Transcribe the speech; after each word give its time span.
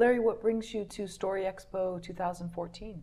Larry, 0.00 0.18
what 0.18 0.40
brings 0.40 0.72
you 0.72 0.86
to 0.86 1.06
Story 1.06 1.42
Expo 1.42 2.02
2014? 2.02 3.02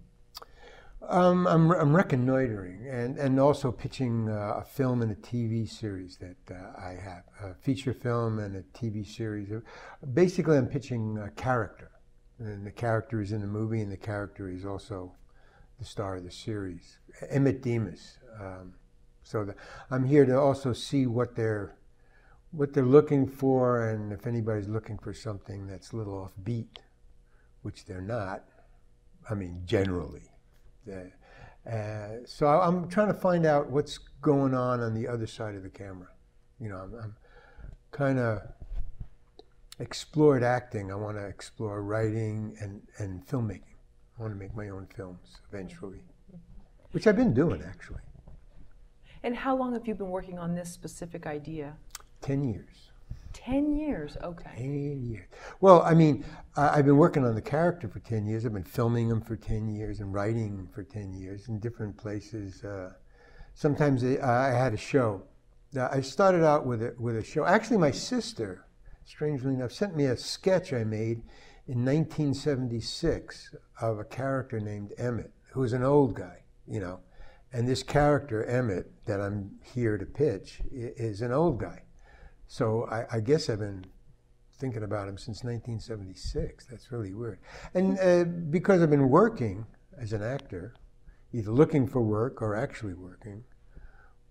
Um, 1.08 1.46
I'm, 1.46 1.70
I'm 1.70 1.96
reconnoitering 1.96 2.88
and, 2.90 3.20
and 3.20 3.40
also 3.40 3.72
pitching 3.72 4.28
uh, 4.28 4.56
a 4.58 4.64
film 4.64 5.04
and 5.04 5.12
a 5.12 5.16
TV 5.16 5.70
series 5.70 6.18
that 6.18 6.38
uh, 6.50 6.76
I 6.76 6.94
have 7.00 7.22
a 7.44 7.54
feature 7.54 7.94
film 7.94 8.40
and 8.40 8.56
a 8.56 8.64
TV 8.76 9.06
series. 9.06 9.52
Basically, 10.12 10.58
I'm 10.58 10.66
pitching 10.66 11.20
a 11.20 11.30
character, 11.40 11.92
and 12.40 12.66
the 12.66 12.72
character 12.72 13.22
is 13.22 13.32
in 13.32 13.42
the 13.42 13.48
movie, 13.48 13.82
and 13.82 13.92
the 13.92 13.98
character 13.98 14.50
is 14.50 14.66
also 14.66 15.14
the 15.78 15.86
star 15.86 16.16
of 16.16 16.24
the 16.24 16.32
series, 16.32 16.98
Emmett 17.30 17.62
Demus. 17.62 18.18
Um, 18.42 18.74
so 19.22 19.46
the, 19.46 19.56
I'm 19.92 20.06
here 20.06 20.26
to 20.26 20.40
also 20.40 20.74
see 20.74 21.06
what 21.06 21.36
they're 21.36 21.76
what 22.52 22.74
they're 22.74 22.84
looking 22.84 23.28
for, 23.28 23.88
and 23.88 24.12
if 24.12 24.26
anybody's 24.26 24.68
looking 24.70 24.98
for 24.98 25.14
something 25.14 25.68
that's 25.68 25.92
a 25.92 25.96
little 25.98 26.32
offbeat, 26.32 26.80
which 27.68 27.84
they're 27.84 28.00
not. 28.00 28.46
I 29.30 29.34
mean, 29.34 29.62
generally. 29.66 30.32
Uh, 30.90 32.24
so 32.26 32.48
I'm 32.48 32.88
trying 32.88 33.10
to 33.10 33.14
find 33.14 33.46
out 33.46 33.70
what's 33.70 33.98
going 34.22 34.54
on 34.54 34.80
on 34.80 34.94
the 34.94 35.06
other 35.06 35.28
side 35.28 35.54
of 35.54 35.64
the 35.64 35.70
camera. 35.70 36.08
You 36.62 36.70
know, 36.70 36.78
I'm, 36.78 36.96
I'm 36.96 37.16
kind 37.92 38.20
of 38.20 38.40
explored 39.80 40.44
acting. 40.44 40.94
I 40.94 40.96
want 40.96 41.18
to 41.18 41.26
explore 41.26 41.84
writing 41.84 42.56
and, 42.62 42.82
and 43.00 43.28
filmmaking. 43.28 43.76
I 44.18 44.22
want 44.22 44.34
to 44.34 44.40
make 44.40 44.56
my 44.56 44.70
own 44.70 44.88
films 44.96 45.42
eventually, 45.52 46.00
which 46.94 47.06
I've 47.06 47.18
been 47.18 47.34
doing 47.34 47.62
actually. 47.68 48.00
And 49.24 49.36
how 49.36 49.58
long 49.58 49.74
have 49.74 49.86
you 49.86 49.94
been 49.94 50.10
working 50.10 50.40
on 50.40 50.56
this 50.56 50.72
specific 50.72 51.28
idea? 51.28 51.76
10 52.22 52.46
years. 52.46 52.92
10 53.34 53.76
years, 53.76 54.16
okay. 54.24 54.52
10 54.56 55.04
years. 55.04 55.28
Well, 55.60 55.82
I 55.82 55.96
mean, 55.96 56.24
I've 56.56 56.86
been 56.86 56.98
working 56.98 57.26
on 57.26 57.34
the 57.34 57.42
character 57.42 57.88
for 57.88 58.00
10 58.00 58.28
years. 58.28 58.46
I've 58.46 58.54
been 58.54 58.64
filming 58.64 59.10
him 59.10 59.22
for 59.22 59.36
10 59.36 59.68
years 59.68 60.00
and 60.00 60.14
writing 60.14 60.68
for 60.74 60.84
10 60.84 61.14
years 61.14 61.48
in 61.48 61.60
different 61.60 61.98
places. 61.98 62.64
Uh, 62.64 62.94
sometimes 63.56 64.04
I, 64.04 64.52
had 64.52 64.74
a 64.74 64.78
show. 64.78 65.24
I 65.80 66.02
started 66.02 66.44
out 66.44 66.66
with 66.66 66.84
a, 66.84 66.96
with 67.00 67.18
a 67.18 67.24
show. 67.24 67.46
Actually, 67.46 67.78
my 67.78 67.92
sister, 67.92 68.66
strangely 69.06 69.54
enough, 69.54 69.72
sent 69.72 69.96
me 69.96 70.06
a 70.06 70.18
sketch 70.18 70.74
I 70.74 70.84
made 70.84 71.24
in 71.68 71.84
1976 71.84 73.56
of 73.82 74.00
a 74.00 74.04
character 74.04 74.60
named 74.60 74.94
Emmett, 74.98 75.32
who 75.52 75.62
was 75.62 75.74
an 75.74 75.84
old 75.84 76.16
guy, 76.16 76.44
you 76.68 76.80
know. 76.80 77.00
And 77.52 77.68
this 77.68 77.82
character, 77.82 78.44
Emmett, 78.46 78.92
that 79.06 79.20
I'm 79.20 79.60
here 79.64 79.98
to 79.98 80.06
pitch, 80.06 80.62
is 80.72 81.22
an 81.22 81.32
old 81.32 81.60
guy. 81.60 81.84
So 82.48 82.88
I, 82.92 83.18
I, 83.18 83.20
guess 83.20 83.50
I've 83.50 83.60
been 83.60 83.86
thinking 84.58 84.84
about 84.84 85.08
him 85.08 85.18
since 85.18 85.44
1976. 85.44 86.66
That's 86.66 86.92
really 86.92 87.14
weird. 87.14 87.40
And 87.74 88.00
uh, 88.00 88.24
because 88.24 88.82
I've 88.82 88.90
been 88.90 89.10
working 89.10 89.66
as 89.98 90.14
an 90.14 90.24
actor, 90.24 90.74
either 91.34 91.52
looking 91.52 91.88
for 91.88 92.02
work 92.02 92.42
or 92.42 92.56
actually 92.56 92.94
working, 92.94 93.44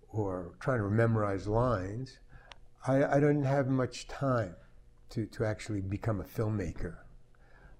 or 0.09 0.53
trying 0.59 0.79
to 0.79 0.89
memorize 0.89 1.47
lines, 1.47 2.19
I, 2.87 3.03
I 3.03 3.19
don't 3.19 3.43
have 3.43 3.67
much 3.67 4.07
time 4.07 4.55
to, 5.09 5.25
to 5.25 5.45
actually 5.45 5.81
become 5.81 6.21
a 6.21 6.23
filmmaker. 6.23 6.97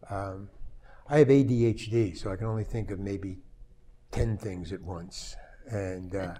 Um, 0.09 0.49
I 1.09 1.19
have 1.19 1.29
ADHD, 1.29 2.17
so 2.17 2.31
I 2.31 2.35
can 2.35 2.47
only 2.47 2.63
think 2.63 2.91
of 2.91 2.99
maybe 2.99 3.39
10 4.11 4.37
things 4.37 4.71
at 4.71 4.81
once. 4.81 5.35
And 5.69 6.15
uh, 6.15 6.35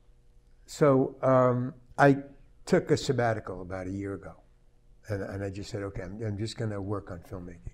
so 0.66 1.16
um, 1.22 1.74
I 1.98 2.18
took 2.66 2.90
a 2.90 2.96
sabbatical 2.96 3.62
about 3.62 3.86
a 3.86 3.90
year 3.90 4.14
ago. 4.14 4.39
And, 5.08 5.22
and 5.22 5.44
I 5.44 5.50
just 5.50 5.70
said, 5.70 5.82
okay, 5.82 6.02
I'm, 6.02 6.22
I'm 6.22 6.38
just 6.38 6.56
going 6.56 6.70
to 6.70 6.80
work 6.80 7.10
on 7.10 7.20
filmmaking. 7.20 7.72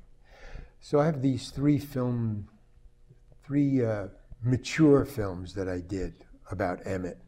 So 0.81 1.01
I 1.01 1.07
have 1.07 1.23
these 1.23 1.51
three 1.51 1.79
film, 1.79 2.49
three 3.45 3.85
uh, 3.85 4.09
mature 4.43 5.05
films 5.05 5.55
that 5.55 5.69
I 5.69 5.81
did 5.81 6.25
about 6.51 6.87
Emmett. 6.87 7.19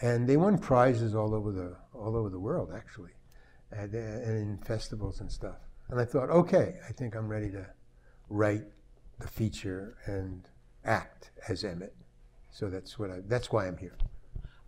And 0.00 0.28
they 0.28 0.36
won 0.36 0.58
prizes 0.58 1.14
all 1.14 1.34
over 1.34 1.52
the, 1.52 1.76
all 1.94 2.16
over 2.16 2.28
the 2.28 2.40
world, 2.40 2.72
actually, 2.74 3.12
and, 3.70 3.94
and 3.94 4.36
in 4.36 4.58
festivals 4.58 5.20
and 5.20 5.30
stuff. 5.30 5.56
And 5.88 6.00
I 6.00 6.04
thought, 6.04 6.30
okay, 6.30 6.76
I 6.88 6.92
think 6.92 7.14
I'm 7.14 7.28
ready 7.28 7.50
to 7.50 7.66
write 8.28 8.64
the 9.20 9.28
feature 9.28 9.96
and 10.06 10.48
act 10.84 11.30
as 11.48 11.64
Emmett. 11.64 11.94
So 12.50 12.68
that's 12.68 12.98
what 12.98 13.10
I, 13.10 13.20
that's 13.26 13.52
why 13.52 13.66
I'm 13.66 13.76
here. 13.76 13.96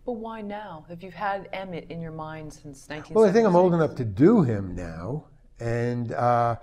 But 0.05 0.13
why 0.13 0.41
now? 0.41 0.85
If 0.89 1.01
you've 1.01 1.15
had 1.15 1.49
Emmett 1.51 1.87
in 1.89 1.99
your 1.99 2.11
mind 2.11 2.53
since 2.53 2.87
1976? 2.87 3.15
Well, 3.15 3.25
I 3.25 3.31
think 3.31 3.47
I'm 3.47 3.55
old 3.55 3.73
enough 3.73 3.95
to 3.95 4.05
do 4.05 4.43
him 4.43 4.75
now. 4.75 5.25
And 5.59 6.11
uh, 6.11 6.57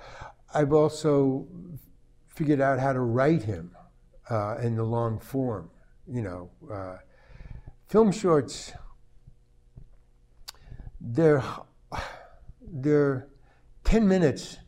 I've 0.55 0.73
also 0.73 1.49
figured 2.29 2.61
out 2.61 2.79
how 2.79 2.93
to 2.93 3.01
write 3.01 3.43
him 3.43 3.75
uh, 4.31 4.59
in 4.63 4.77
the 4.77 4.85
long 4.85 5.19
form. 5.19 5.71
You 6.07 6.23
know, 6.23 6.51
uh, 6.73 6.99
film 7.89 8.13
shorts, 8.13 8.73
they're, 11.01 11.43
they're 12.61 13.29
10 13.85 14.07
minutes 14.07 14.59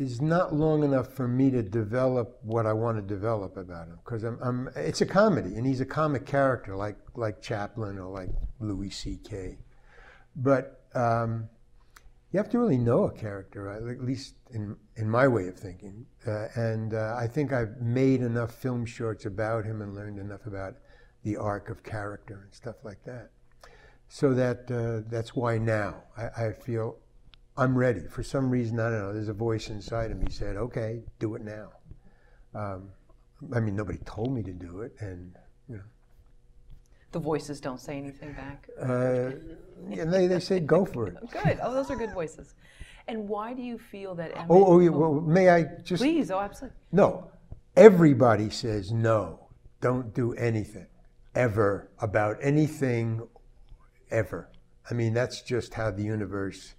is 0.00 0.20
not 0.20 0.54
long 0.54 0.84
enough 0.84 1.12
for 1.12 1.28
me 1.28 1.50
to 1.50 1.62
develop 1.62 2.38
what 2.42 2.66
I 2.66 2.72
want 2.72 2.98
to 2.98 3.02
develop 3.02 3.56
about 3.56 3.88
him 3.88 3.98
because 4.04 4.24
I'm, 4.24 4.38
I'm, 4.42 4.70
it's 4.76 5.00
a 5.00 5.06
comedy 5.06 5.56
and 5.56 5.66
he's 5.66 5.80
a 5.80 5.86
comic 5.86 6.26
character 6.26 6.76
like 6.76 6.96
like 7.14 7.42
Chaplin 7.42 7.98
or 7.98 8.10
like 8.10 8.30
Louis 8.60 8.90
C.K. 8.90 9.58
But 10.36 10.84
um, 10.94 11.48
you 12.32 12.38
have 12.38 12.50
to 12.50 12.58
really 12.58 12.78
know 12.78 13.04
a 13.04 13.12
character, 13.12 13.64
right? 13.64 13.82
at 13.82 14.04
least 14.04 14.34
in 14.50 14.76
in 14.96 15.08
my 15.08 15.26
way 15.26 15.48
of 15.48 15.56
thinking. 15.56 16.06
Uh, 16.26 16.48
and 16.54 16.94
uh, 16.94 17.16
I 17.18 17.26
think 17.26 17.52
I've 17.52 17.80
made 17.80 18.20
enough 18.20 18.54
film 18.54 18.84
shorts 18.84 19.24
about 19.26 19.64
him 19.64 19.80
and 19.80 19.94
learned 19.94 20.18
enough 20.18 20.46
about 20.46 20.74
the 21.22 21.36
arc 21.36 21.70
of 21.70 21.82
character 21.82 22.40
and 22.44 22.54
stuff 22.54 22.76
like 22.84 23.02
that. 23.04 23.30
So 24.08 24.34
that 24.34 24.70
uh, 24.70 25.08
that's 25.10 25.34
why 25.34 25.58
now 25.58 26.02
I, 26.16 26.46
I 26.46 26.52
feel 26.52 26.98
I'm 27.58 27.76
ready. 27.76 28.02
For 28.08 28.22
some 28.22 28.48
reason, 28.48 28.78
I 28.78 28.90
don't 28.90 29.00
know, 29.00 29.12
there's 29.12 29.28
a 29.28 29.32
voice 29.32 29.68
inside 29.68 30.12
of 30.12 30.18
me 30.18 30.30
said, 30.30 30.56
okay, 30.56 31.00
do 31.18 31.34
it 31.34 31.42
now. 31.42 31.70
Um, 32.54 32.90
I 33.52 33.58
mean, 33.58 33.74
nobody 33.74 33.98
told 34.06 34.32
me 34.32 34.44
to 34.44 34.52
do 34.52 34.82
it, 34.82 34.94
and, 35.00 35.34
you 35.68 35.76
know. 35.76 35.82
The 37.10 37.18
voices 37.18 37.60
don't 37.60 37.80
say 37.80 37.98
anything 37.98 38.32
back? 38.34 38.68
Uh, 38.80 39.32
and 39.90 40.12
they, 40.12 40.28
they 40.28 40.38
say, 40.38 40.60
go 40.60 40.84
for 40.84 41.08
it. 41.08 41.16
good. 41.32 41.58
Oh, 41.60 41.74
those 41.74 41.90
are 41.90 41.96
good 41.96 42.12
voices. 42.12 42.54
And 43.08 43.28
why 43.28 43.54
do 43.54 43.62
you 43.62 43.76
feel 43.76 44.14
that 44.16 44.32
Emmett, 44.36 44.50
Oh, 44.50 44.64
oh, 44.66 44.78
yeah, 44.78 44.90
well, 44.90 45.14
may 45.14 45.48
I 45.48 45.64
just. 45.82 46.00
Please, 46.00 46.30
oh, 46.30 46.38
absolutely. 46.38 46.78
No. 46.92 47.30
Everybody 47.76 48.50
says 48.50 48.92
no, 48.92 49.48
don't 49.80 50.14
do 50.14 50.32
anything, 50.34 50.86
ever, 51.34 51.90
about 52.00 52.36
anything, 52.40 53.22
ever. 54.10 54.48
I 54.90 54.94
mean, 54.94 55.14
that's 55.14 55.42
just 55.42 55.74
how 55.74 55.90
the 55.90 56.02
universe 56.02 56.74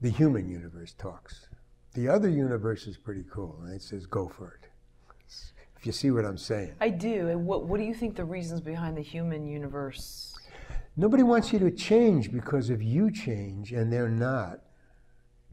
the 0.00 0.10
human 0.10 0.48
universe 0.48 0.94
talks. 0.98 1.48
The 1.94 2.08
other 2.08 2.28
universe 2.28 2.86
is 2.86 2.96
pretty 2.96 3.24
cool, 3.30 3.58
and 3.64 3.74
it 3.74 3.82
says, 3.82 4.06
go 4.06 4.28
for 4.28 4.58
it. 4.62 4.70
If 5.80 5.86
you 5.86 5.92
see 5.92 6.10
what 6.10 6.26
I'm 6.26 6.36
saying. 6.36 6.74
I 6.78 6.90
do. 6.90 7.28
And 7.28 7.46
what, 7.46 7.64
what 7.66 7.80
do 7.80 7.84
you 7.84 7.94
think 7.94 8.14
the 8.14 8.24
reasons 8.24 8.60
behind 8.60 8.98
the 8.98 9.02
human 9.02 9.46
universe? 9.46 10.34
Nobody 10.94 11.22
wants 11.22 11.54
you 11.54 11.58
to 11.60 11.70
change 11.70 12.30
because 12.30 12.68
if 12.68 12.82
you 12.82 13.10
change 13.10 13.72
and 13.72 13.90
they're 13.90 14.10
not, 14.10 14.60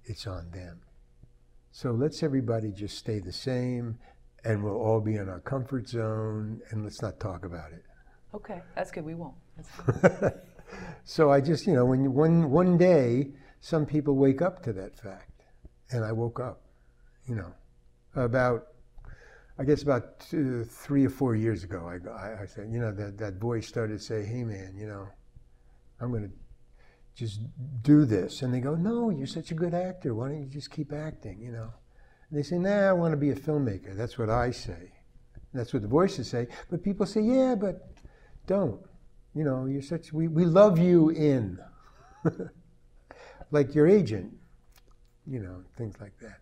it's 0.04 0.28
on 0.28 0.52
them. 0.52 0.82
So 1.72 1.92
let's 1.92 2.24
everybody 2.24 2.74
just 2.74 2.98
stay 2.98 3.20
the 3.20 3.32
same 3.32 4.00
and 4.44 4.62
we'll 4.62 4.76
all 4.76 5.00
be 5.00 5.16
in 5.16 5.30
our 5.30 5.40
comfort 5.40 5.88
zone 5.88 6.60
and 6.72 6.84
let's 6.84 7.02
not 7.02 7.22
talk 7.22 7.46
about 7.46 7.72
it. 7.72 7.84
Okay, 8.34 8.62
that's 8.76 8.92
good. 8.92 9.06
We 9.06 9.16
won't. 9.16 9.36
so 11.06 11.32
I 11.32 11.40
just, 11.40 11.66
you 11.66 11.74
know, 11.74 11.86
when 11.86 12.14
one, 12.14 12.52
one 12.52 12.78
day, 12.78 13.30
some 13.60 13.86
people 13.86 14.16
wake 14.16 14.42
up 14.42 14.64
to 14.64 14.74
that 14.74 14.98
fact. 14.98 15.44
And 15.92 16.04
I 16.04 16.12
woke 16.12 16.40
up, 16.40 16.62
you 17.28 17.36
know, 17.36 17.54
about, 18.16 18.68
I 19.58 19.64
guess 19.64 19.84
about 19.84 20.20
two, 20.20 20.66
three 20.66 21.06
or 21.06 21.10
four 21.10 21.36
years 21.36 21.64
ago, 21.64 21.88
I, 21.88 22.10
I, 22.10 22.42
I 22.42 22.46
said, 22.46 22.70
you 22.72 22.80
know, 22.80 22.92
that, 22.92 23.18
that 23.18 23.36
voice 23.36 23.68
started 23.68 24.00
to 24.00 24.04
say, 24.04 24.26
hey 24.26 24.44
man, 24.44 24.76
you 24.78 24.88
know, 24.88 25.08
I'm 26.02 26.12
going 26.12 26.30
to 26.30 26.34
just 27.16 27.40
do 27.82 28.06
this. 28.06 28.42
And 28.42 28.54
they 28.54 28.60
go, 28.60 28.76
no, 28.76 29.10
you're 29.10 29.28
such 29.28 29.52
a 29.52 29.56
good 29.56 29.74
actor. 29.74 30.14
Why 30.14 30.30
don't 30.30 30.42
you 30.42 30.50
just 30.50 30.72
keep 30.72 30.94
acting, 30.94 31.42
you 31.42 31.52
know? 31.52 31.70
And 32.30 32.38
they 32.38 32.44
say, 32.44 32.58
nah, 32.58 32.90
I 32.90 32.94
want 32.94 33.14
to 33.14 33.18
be 33.18 33.32
a 33.32 33.36
filmmaker. 33.36 33.96
That's 33.96 34.18
what 34.18 34.30
I 34.30 34.52
say. 34.52 34.92
That's 35.54 35.74
what 35.74 35.82
the 35.82 35.88
voices 35.88 36.30
say. 36.30 36.48
But 36.70 36.84
people 36.84 37.06
say, 37.06 37.22
yeah, 37.22 37.56
but 37.56 37.90
don't. 38.46 38.82
You 39.34 39.44
know, 39.44 39.66
you're 39.66 39.82
such, 39.82 40.12
we, 40.12 40.28
we 40.28 40.46
love 40.46 40.78
you 40.78 41.10
in. 41.10 41.60
like 43.52 43.74
your 43.76 43.88
agent, 43.88 44.34
you 45.26 45.40
know, 45.40 45.64
things 45.78 45.96
like 46.00 46.18
that. 46.20 46.40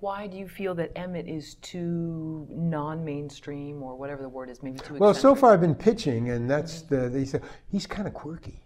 Why 0.00 0.28
do 0.28 0.36
you 0.36 0.46
feel 0.46 0.76
that 0.76 0.92
Emmett 0.96 1.26
is 1.26 1.56
too 1.56 2.46
non-mainstream, 2.50 3.82
or 3.82 3.96
whatever 3.96 4.22
the 4.22 4.28
word 4.28 4.48
is, 4.48 4.62
maybe 4.62 4.78
too? 4.78 4.94
Well, 4.94 5.12
so 5.12 5.34
far 5.34 5.52
I've 5.52 5.60
been 5.60 5.74
pitching, 5.74 6.30
and 6.30 6.48
that's 6.48 6.82
the 6.82 7.08
they 7.08 7.24
say 7.24 7.40
he's 7.68 7.86
kind 7.86 8.06
of 8.06 8.14
quirky. 8.14 8.62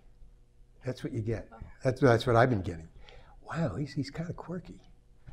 That's 0.84 1.02
what 1.02 1.12
you 1.12 1.22
get. 1.22 1.48
That's 1.82 2.00
that's 2.00 2.26
what 2.26 2.36
I've 2.36 2.50
been 2.50 2.60
getting. 2.60 2.88
Wow, 3.42 3.76
he's 3.76 3.94
he's 3.94 4.10
kind 4.10 4.28
of 4.28 4.36
quirky. 4.36 4.80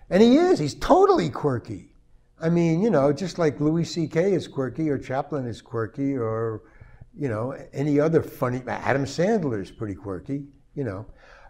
And 0.09 0.23
he 0.23 0.37
is. 0.37 0.57
He's 0.57 0.75
totally 0.75 1.29
quirky. 1.29 1.93
I 2.41 2.49
mean, 2.49 2.81
you 2.81 2.89
know, 2.89 3.11
just 3.11 3.37
like 3.37 3.59
Louis 3.59 3.83
C.K. 3.83 4.33
is 4.33 4.47
quirky, 4.47 4.89
or 4.89 4.97
Chaplin 4.97 5.45
is 5.45 5.61
quirky, 5.61 6.15
or 6.15 6.63
you 7.13 7.27
know, 7.27 7.57
any 7.73 7.99
other 7.99 8.23
funny. 8.23 8.61
Adam 8.67 9.03
Sandler 9.03 9.61
is 9.61 9.69
pretty 9.69 9.95
quirky. 9.95 10.45
You 10.79 10.85
know, 10.85 11.05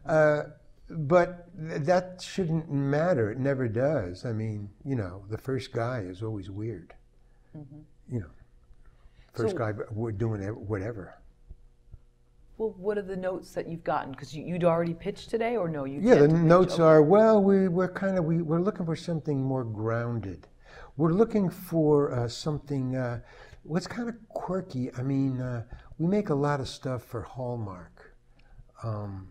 uh, 0.06 0.44
but 0.90 1.50
that 1.56 2.20
shouldn't 2.20 2.72
matter. 2.72 3.32
It 3.32 3.38
never 3.38 3.68
does. 3.68 4.26
I 4.26 4.34
mean, 4.34 4.70
you 4.84 4.96
know, 4.96 5.24
the 5.30 5.38
first 5.38 5.72
guy 5.72 6.00
is 6.00 6.24
always 6.24 6.50
weird. 6.50 6.96
Mm-hmm. 7.56 8.16
You 8.16 8.20
know, 8.22 8.32
first 9.34 9.56
so, 9.56 9.58
guy 9.58 9.72
doing 10.18 10.42
whatever. 10.68 11.14
Well, 12.58 12.76
what 12.78 12.98
are 12.98 13.04
the 13.04 13.16
notes 13.16 13.52
that 13.54 13.70
you've 13.70 13.84
gotten? 13.84 14.12
Because 14.12 14.36
you, 14.36 14.52
would 14.52 14.64
already 14.64 14.94
pitched 14.94 15.30
today, 15.30 15.56
or 15.56 15.70
no? 15.70 15.86
You 15.86 16.02
yeah, 16.02 16.16
the 16.16 16.28
notes 16.28 16.80
are 16.80 17.02
well. 17.02 17.42
We 17.42 17.68
we're 17.68 17.94
kind 17.94 18.18
of 18.18 18.26
we 18.26 18.42
we're 18.42 18.60
looking 18.60 18.86
for 18.86 18.96
something 18.96 19.42
more 19.42 19.64
grounded. 19.64 20.48
We're 20.98 21.14
looking 21.14 21.50
for 21.50 22.12
uh, 22.12 22.28
something 22.28 22.96
uh, 22.96 23.22
what's 23.64 23.88
kind 23.88 24.10
of 24.10 24.16
quirky. 24.30 24.92
I 24.98 25.04
mean, 25.04 25.40
uh, 25.40 25.64
we 26.00 26.08
make 26.08 26.30
a 26.30 26.36
lot 26.36 26.60
of 26.60 26.68
stuff 26.68 27.04
for 27.04 27.22
Hallmark, 27.22 27.99
um, 28.84 29.30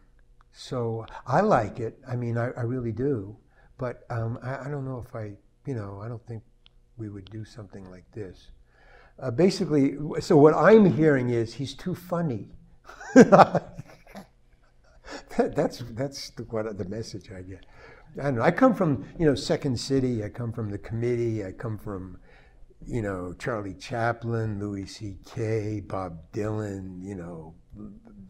so 0.53 1.07
I 1.27 1.41
like 1.41 1.81
it. 1.81 1.99
I 2.07 2.17
mean, 2.17 2.37
I, 2.37 2.51
I 2.57 2.63
really 2.63 2.93
do. 2.93 3.37
But 3.79 4.03
um, 4.11 4.39
I, 4.43 4.67
I 4.67 4.71
don't 4.71 4.85
know 4.85 5.05
if 5.07 5.15
I, 5.15 5.33
you 5.67 5.75
know, 5.75 6.01
I 6.03 6.09
don't 6.09 6.25
think 6.27 6.43
we 6.97 7.09
would 7.09 7.31
do 7.31 7.45
something 7.45 7.89
like 7.91 8.11
this. 8.13 8.51
Uh, 9.21 9.31
basically, 9.31 9.97
so 10.21 10.37
what 10.37 10.55
I'm 10.55 10.93
hearing 10.93 11.31
is 11.31 11.55
he's 11.55 11.75
too 11.75 11.95
funny. 11.95 12.49
that, 13.15 13.83
that's 15.55 15.83
that's 15.93 16.31
the, 16.31 16.43
what 16.45 16.77
the 16.77 16.85
message 16.85 17.31
I 17.31 17.43
get. 17.43 17.67
I 18.19 18.25
don't 18.25 18.37
know. 18.37 18.43
I 18.43 18.51
come 18.51 18.75
from 18.75 19.05
you 19.19 19.27
know 19.27 19.35
Second 19.35 19.79
City. 19.79 20.25
I 20.25 20.29
come 20.29 20.53
from 20.53 20.71
the 20.71 20.79
committee. 20.79 21.45
I 21.45 21.53
come 21.53 21.79
from 21.79 22.19
you 22.87 23.03
know 23.03 23.35
Charlie 23.39 23.75
Chaplin, 23.75 24.59
Louis 24.59 24.87
C.K., 24.87 25.81
Bob 25.87 26.19
Dylan. 26.33 27.03
You 27.03 27.15
know 27.15 27.55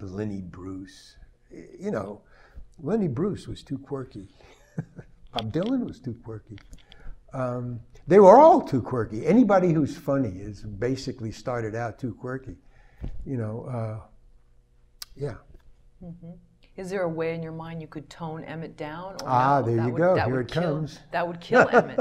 Lenny 0.00 0.42
Bruce. 0.42 1.16
You 1.50 1.90
know 1.90 2.22
Lenny 2.80 3.08
Bruce 3.08 3.46
was 3.46 3.62
too 3.62 3.78
quirky. 3.78 4.28
Bob 5.32 5.52
Dylan 5.52 5.86
was 5.86 6.00
too 6.00 6.16
quirky. 6.24 6.58
Um, 7.32 7.80
they 8.06 8.20
were 8.20 8.38
all 8.38 8.62
too 8.62 8.80
quirky. 8.80 9.26
Anybody 9.26 9.72
who's 9.72 9.96
funny 9.96 10.38
is 10.38 10.62
basically 10.62 11.30
started 11.30 11.74
out 11.74 11.98
too 11.98 12.14
quirky. 12.14 12.56
You 13.26 13.36
know, 13.36 13.66
uh, 13.70 14.00
yeah. 15.14 15.34
Mm-hmm. 16.02 16.30
Is 16.76 16.90
there 16.90 17.02
a 17.02 17.08
way 17.08 17.34
in 17.34 17.42
your 17.42 17.52
mind 17.52 17.82
you 17.82 17.88
could 17.88 18.08
tone 18.08 18.44
Emmett 18.44 18.76
down? 18.76 19.16
ah, 19.26 19.60
no? 19.60 19.66
there 19.66 19.76
that 19.76 19.86
you 19.86 19.92
would, 19.92 19.98
go. 19.98 20.14
Here 20.14 20.40
it 20.40 20.48
kill, 20.48 20.62
comes. 20.62 21.00
That 21.10 21.26
would 21.26 21.40
kill 21.40 21.68
Emmett. 21.70 21.98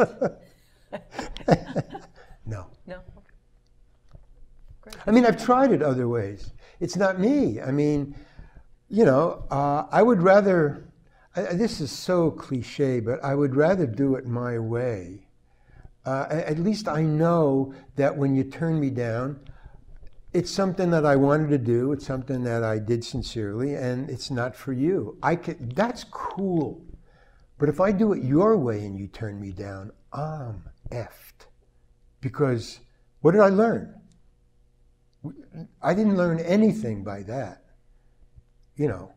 no. 2.45 2.67
No. 2.85 2.99
Great. 4.81 4.95
I 5.07 5.11
mean, 5.11 5.25
I've 5.25 5.41
tried 5.41 5.71
it 5.71 5.81
other 5.81 6.09
ways. 6.09 6.51
It's 6.81 6.97
not 6.97 7.19
me. 7.19 7.61
I 7.61 7.71
mean, 7.71 8.13
you 8.89 9.05
know, 9.05 9.45
uh, 9.49 9.85
I 9.89 10.03
would 10.03 10.21
rather. 10.21 10.83
I, 11.35 11.53
this 11.53 11.79
is 11.79 11.91
so 11.91 12.29
cliche, 12.29 12.99
but 12.99 13.23
I 13.23 13.33
would 13.33 13.55
rather 13.55 13.87
do 13.87 14.15
it 14.15 14.25
my 14.27 14.59
way. 14.59 15.27
Uh, 16.05 16.27
at 16.29 16.59
least 16.59 16.87
I 16.87 17.03
know 17.03 17.73
that 17.95 18.15
when 18.17 18.35
you 18.35 18.43
turn 18.43 18.79
me 18.79 18.89
down, 18.89 19.39
it's 20.33 20.51
something 20.51 20.89
that 20.91 21.05
I 21.05 21.15
wanted 21.15 21.49
to 21.49 21.57
do. 21.57 21.93
It's 21.93 22.05
something 22.05 22.43
that 22.43 22.63
I 22.63 22.79
did 22.79 23.03
sincerely, 23.03 23.75
and 23.75 24.09
it's 24.09 24.29
not 24.29 24.55
for 24.55 24.73
you. 24.73 25.17
I 25.23 25.35
can, 25.35 25.69
that's 25.69 26.03
cool. 26.03 26.81
But 27.57 27.69
if 27.69 27.79
I 27.79 27.91
do 27.91 28.13
it 28.13 28.23
your 28.23 28.57
way 28.57 28.85
and 28.85 28.97
you 28.97 29.07
turn 29.07 29.39
me 29.39 29.51
down, 29.51 29.91
I'm 30.13 30.63
effed. 30.91 31.47
Because 32.21 32.79
what 33.21 33.31
did 33.31 33.41
I 33.41 33.49
learn? 33.49 33.96
I 35.81 35.93
didn't 35.93 36.17
learn 36.17 36.39
anything 36.39 37.03
by 37.03 37.23
that. 37.23 37.63
You 38.75 38.87
know, 38.87 39.11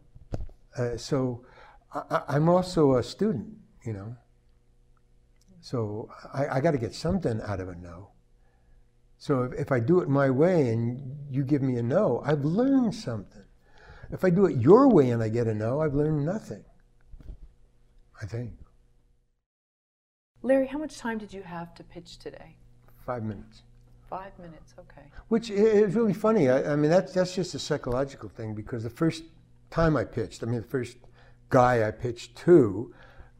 uh, 0.77 0.97
so 0.97 1.45
I, 1.93 2.37
am 2.37 2.49
also 2.49 2.97
a 2.97 3.03
student, 3.03 3.49
you 3.85 3.93
know. 3.93 4.17
So 5.61 6.09
I, 6.33 6.49
I 6.49 6.61
got 6.61 6.71
to 6.71 6.79
get 6.79 6.95
something 6.95 7.41
out 7.43 7.61
of 7.61 7.69
a 7.69 7.75
no. 7.75 8.11
So 9.19 9.43
if, 9.43 9.53
if 9.53 9.73
I 9.73 9.81
do 9.81 10.01
it 10.01 10.09
my 10.09 10.31
way 10.31 10.71
and 10.71 11.19
you 11.31 11.45
give 11.45 11.61
me 11.61 11.77
a 11.77 11.83
no, 11.83 12.23
I've 12.25 12.45
learned 12.45 12.95
something. 12.95 13.45
If 14.11 14.25
I 14.25 14.31
do 14.31 14.47
it 14.47 14.57
your 14.57 14.89
way 14.89 15.11
and 15.11 15.23
I 15.23 15.29
get 15.29 15.47
a 15.47 15.55
no, 15.55 15.81
I've 15.81 15.95
learned 15.95 16.25
nothing. 16.25 16.65
I 18.21 18.27
think. 18.27 18.53
Larry, 20.43 20.67
how 20.67 20.79
much 20.79 20.99
time 20.99 21.19
did 21.19 21.33
you 21.35 21.43
have 21.43 21.75
to 21.75 21.85
pitch 21.85 22.19
today? 22.19 22.57
Five 23.05 23.23
minutes. 23.23 23.63
Five 24.11 24.39
minutes, 24.39 24.75
okay. 24.79 25.07
Which 25.29 25.51
is 25.51 25.95
really 25.95 26.13
funny. 26.13 26.49
I, 26.51 26.73
I, 26.73 26.77
mean, 26.77 26.91
that's, 26.91 27.13
that's 27.13 27.35
just 27.35 27.55
a 27.55 27.59
psychological 27.59 28.29
thing 28.29 28.55
because 28.55 28.83
the 28.83 28.91
first 28.91 29.23
time 29.71 29.97
I 29.97 30.05
pitched, 30.05 30.43
I 30.43 30.47
mean, 30.47 30.61
the 30.61 30.67
first 30.67 30.97
guy 31.49 31.87
I 31.87 31.93
pitched 31.93 32.37
to 32.39 32.93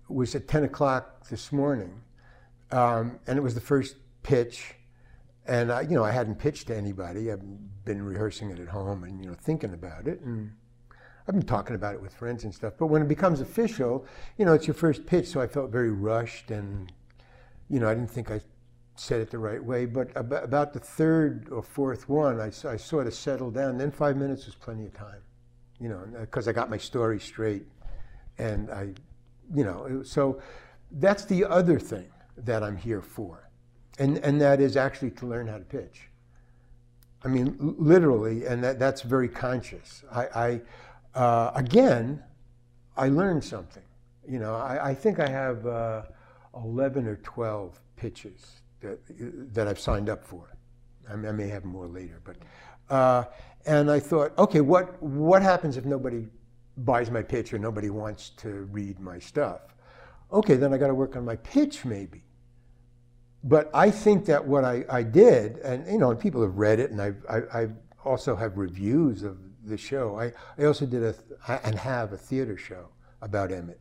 was 0.09 0.35
at 0.35 0.49
10 0.49 0.65
o'clock 0.65 1.29
this 1.29 1.53
morning. 1.53 2.01
Um, 2.71 3.19
and 3.27 3.37
it 3.37 3.43
was 3.43 3.55
the 3.55 3.61
first 3.61 3.97
pitch 4.23 4.77
and 5.51 5.73
I, 5.73 5.81
you 5.83 5.97
know, 5.97 6.05
I 6.05 6.13
hadn't 6.13 6.37
pitched 6.37 6.69
to 6.69 6.77
anybody. 6.77 7.33
I've 7.33 7.43
been 7.85 8.03
rehearsing 8.03 8.51
it 8.51 8.61
at 8.61 8.69
home 8.69 9.05
and 9.05 9.21
you 9.21 9.29
know 9.29 9.35
thinking 9.35 9.75
about 9.75 10.07
it, 10.07 10.21
and 10.21 10.53
I've 11.27 11.35
been 11.35 11.47
talking 11.47 11.75
about 11.75 11.95
it 11.95 12.03
with 12.03 12.15
friends 12.15 12.45
and 12.45 12.55
stuff. 12.55 12.75
But 12.79 12.87
when 12.87 13.03
it 13.03 13.09
becomes 13.09 13.41
official, 13.41 14.07
you 14.39 14.45
know, 14.45 14.53
it's 14.53 14.67
your 14.67 14.75
first 14.75 15.07
pitch, 15.07 15.27
so 15.27 15.41
I 15.41 15.47
felt 15.47 15.71
very 15.71 15.91
rushed, 15.91 16.51
and 16.51 16.93
you 17.69 17.81
know, 17.81 17.89
I 17.89 17.95
didn't 17.95 18.11
think 18.11 18.31
I 18.31 18.41
said 19.01 19.21
it 19.21 19.31
the 19.31 19.39
right 19.39 19.63
way. 19.63 19.87
But 19.87 20.11
about 20.15 20.73
the 20.73 20.81
third 20.81 21.49
or 21.51 21.63
fourth 21.63 22.09
one, 22.09 22.41
I, 22.41 22.47
I 22.47 22.77
sort 22.77 23.07
of 23.07 23.15
settled 23.15 23.55
down. 23.55 23.79
Then 23.79 23.91
five 23.91 24.17
minutes 24.17 24.47
was 24.47 24.55
plenty 24.55 24.85
of 24.87 24.95
time, 24.95 25.23
you 25.79 25.89
know, 25.89 26.07
because 26.21 26.49
I 26.49 26.53
got 26.53 26.71
my 26.71 26.79
story 26.79 27.19
straight, 27.21 27.65
and 28.39 28.71
I, 28.71 28.91
you 29.55 29.65
know, 29.65 30.03
so 30.05 30.41
that's 30.93 31.25
the 31.25 31.45
other 31.45 31.79
thing 31.79 32.11
that 32.37 32.63
I'm 32.63 32.77
here 32.77 33.03
for 33.03 33.51
and, 34.01 34.17
and 34.19 34.41
that 34.41 34.61
is 34.61 34.77
actually 34.77 35.11
to 35.11 35.27
learn 35.27 35.47
how 35.47 35.59
to 35.59 35.65
pitch. 35.65 36.09
I 37.23 37.29
mean, 37.29 37.55
literally, 37.79 38.47
and 38.47 38.65
that, 38.65 38.79
that's 38.79 39.03
very 39.03 39.29
conscious. 39.29 40.03
I, 40.11 40.61
I 41.15 41.19
uh, 41.19 41.53
again, 41.55 42.23
I 42.97 43.09
learned 43.09 43.45
something. 43.45 43.83
You 44.27 44.39
know, 44.39 44.55
I, 44.55 44.91
I 44.91 44.95
think 44.95 45.21
I 45.21 45.29
have 45.29 45.67
uh, 45.67 46.03
11 46.55 47.07
or 47.07 47.17
12 47.17 47.79
pitches 47.97 48.63
that, 48.81 48.99
that 49.55 49.69
I've 49.69 49.79
signed 49.79 50.09
up 50.09 50.25
for. 50.25 50.57
I, 51.09 51.13
I 51.13 51.33
may 51.33 51.49
have 51.49 51.65
more 51.65 51.87
later, 51.87 52.21
but 52.25 52.37
uh, 52.95 53.25
and 53.67 53.91
I 53.91 54.01
thought, 54.01 54.37
okay, 54.39 54.61
what 54.61 55.01
what 55.03 55.43
happens 55.43 55.77
if 55.77 55.85
nobody 55.85 56.27
buys 56.79 57.11
my 57.11 57.23
pitch 57.23 57.53
or 57.53 57.59
nobody 57.59 57.91
wants 57.91 58.31
to 58.31 58.69
read 58.73 58.99
my 59.01 59.19
stuff? 59.19 59.61
Okay, 60.33 60.57
then 60.57 60.73
I 60.73 60.79
got 60.79 60.89
to 60.89 60.95
work 60.95 61.17
on 61.17 61.25
my 61.25 61.37
pitch 61.37 61.85
maybe 61.85 62.23
but 63.45 63.71
I 63.73 63.91
think 63.91 64.27
that 64.27 64.47
what 64.47 64.65
I, 64.65 64.85
I 64.91 65.03
did, 65.03 65.59
and 65.59 65.87
you 65.91 65.99
know, 65.99 66.15
people 66.15 66.43
have 66.43 66.57
read 66.57 66.79
it, 66.79 66.91
and 66.91 67.01
I've, 67.01 67.25
I, 67.29 67.63
I 67.63 67.69
also 68.05 68.37
have 68.37 68.59
reviews 68.59 69.23
of 69.23 69.39
the 69.65 69.79
show. 69.79 70.19
I, 70.19 70.33
I 70.59 70.67
also 70.67 70.87
did 70.87 71.03
a 71.03 71.15
and 71.65 71.75
have 71.75 72.13
a 72.13 72.19
theater 72.19 72.57
show 72.57 72.89
about 73.23 73.51
Emmett, 73.51 73.81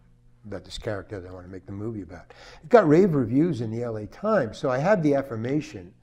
about 0.49 0.65
this 0.65 0.77
character 0.77 1.19
that 1.19 1.29
I 1.29 1.31
want 1.31 1.45
to 1.45 1.51
make 1.51 1.65
the 1.65 1.71
movie 1.71 2.01
about. 2.01 2.33
It 2.63 2.69
got 2.69 2.87
rave 2.87 3.13
reviews 3.13 3.61
in 3.61 3.71
the 3.71 3.85
LA 3.85 4.05
Times, 4.11 4.57
so 4.57 4.69
I 4.69 4.79
had 4.79 5.01
the 5.03 5.15
affirmation 5.15 5.93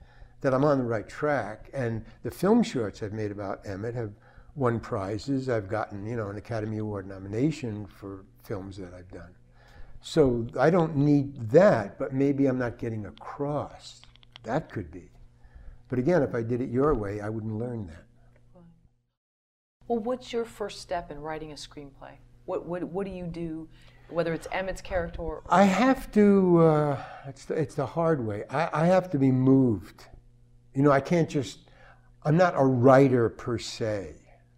that 0.40 0.54
I'm 0.54 0.64
on 0.64 0.78
the 0.78 0.84
right 0.84 1.08
track. 1.08 1.68
And 1.72 2.04
the 2.22 2.30
film 2.30 2.62
shorts 2.62 3.02
I've 3.02 3.12
made 3.12 3.30
about 3.30 3.66
Emmett 3.66 3.94
have 3.94 4.12
won 4.54 4.80
prizes. 4.80 5.48
I've 5.48 5.68
gotten, 5.68 6.06
you 6.06 6.16
know, 6.16 6.28
an 6.28 6.36
Academy 6.36 6.78
Award 6.78 7.08
nomination 7.08 7.86
for 7.86 8.24
films 8.44 8.76
that 8.76 8.94
I've 8.94 9.10
done. 9.10 9.34
So 10.00 10.46
I 10.58 10.70
don't 10.70 10.96
need 10.96 11.50
that, 11.50 11.98
but 11.98 12.12
maybe 12.12 12.46
I'm 12.46 12.58
not 12.58 12.78
getting 12.78 13.06
across. 13.06 14.02
That 14.44 14.70
could 14.70 14.90
be. 14.90 15.10
But 15.88 15.98
again, 15.98 16.22
if 16.22 16.34
I 16.34 16.42
did 16.42 16.60
it 16.60 16.70
your 16.70 16.94
way, 16.94 17.20
I 17.20 17.28
wouldn't 17.28 17.58
learn 17.58 17.86
that. 17.88 18.04
Well, 19.88 20.00
what's 20.00 20.32
your 20.32 20.44
first 20.44 20.80
step 20.80 21.10
in 21.10 21.20
writing 21.20 21.52
a 21.52 21.54
screenplay? 21.54 22.14
What, 22.44 22.66
what, 22.66 22.82
what 22.84 23.06
do 23.06 23.12
you 23.12 23.26
do, 23.26 23.68
whether 24.08 24.32
it's 24.32 24.46
Emmett's 24.52 24.80
character 24.80 25.20
or. 25.20 25.42
I 25.48 25.64
have 25.64 26.10
to, 26.12 26.58
uh, 26.62 27.02
it's, 27.26 27.44
the, 27.44 27.54
it's 27.54 27.74
the 27.74 27.86
hard 27.86 28.24
way. 28.24 28.44
I, 28.50 28.68
I 28.72 28.86
have 28.86 29.10
to 29.10 29.18
be 29.18 29.30
moved. 29.30 30.04
You 30.74 30.82
know, 30.82 30.92
I 30.92 31.00
can't 31.00 31.28
just, 31.28 31.70
I'm 32.24 32.36
not 32.36 32.54
a 32.56 32.64
writer 32.64 33.28
per 33.28 33.58
se. 33.58 34.14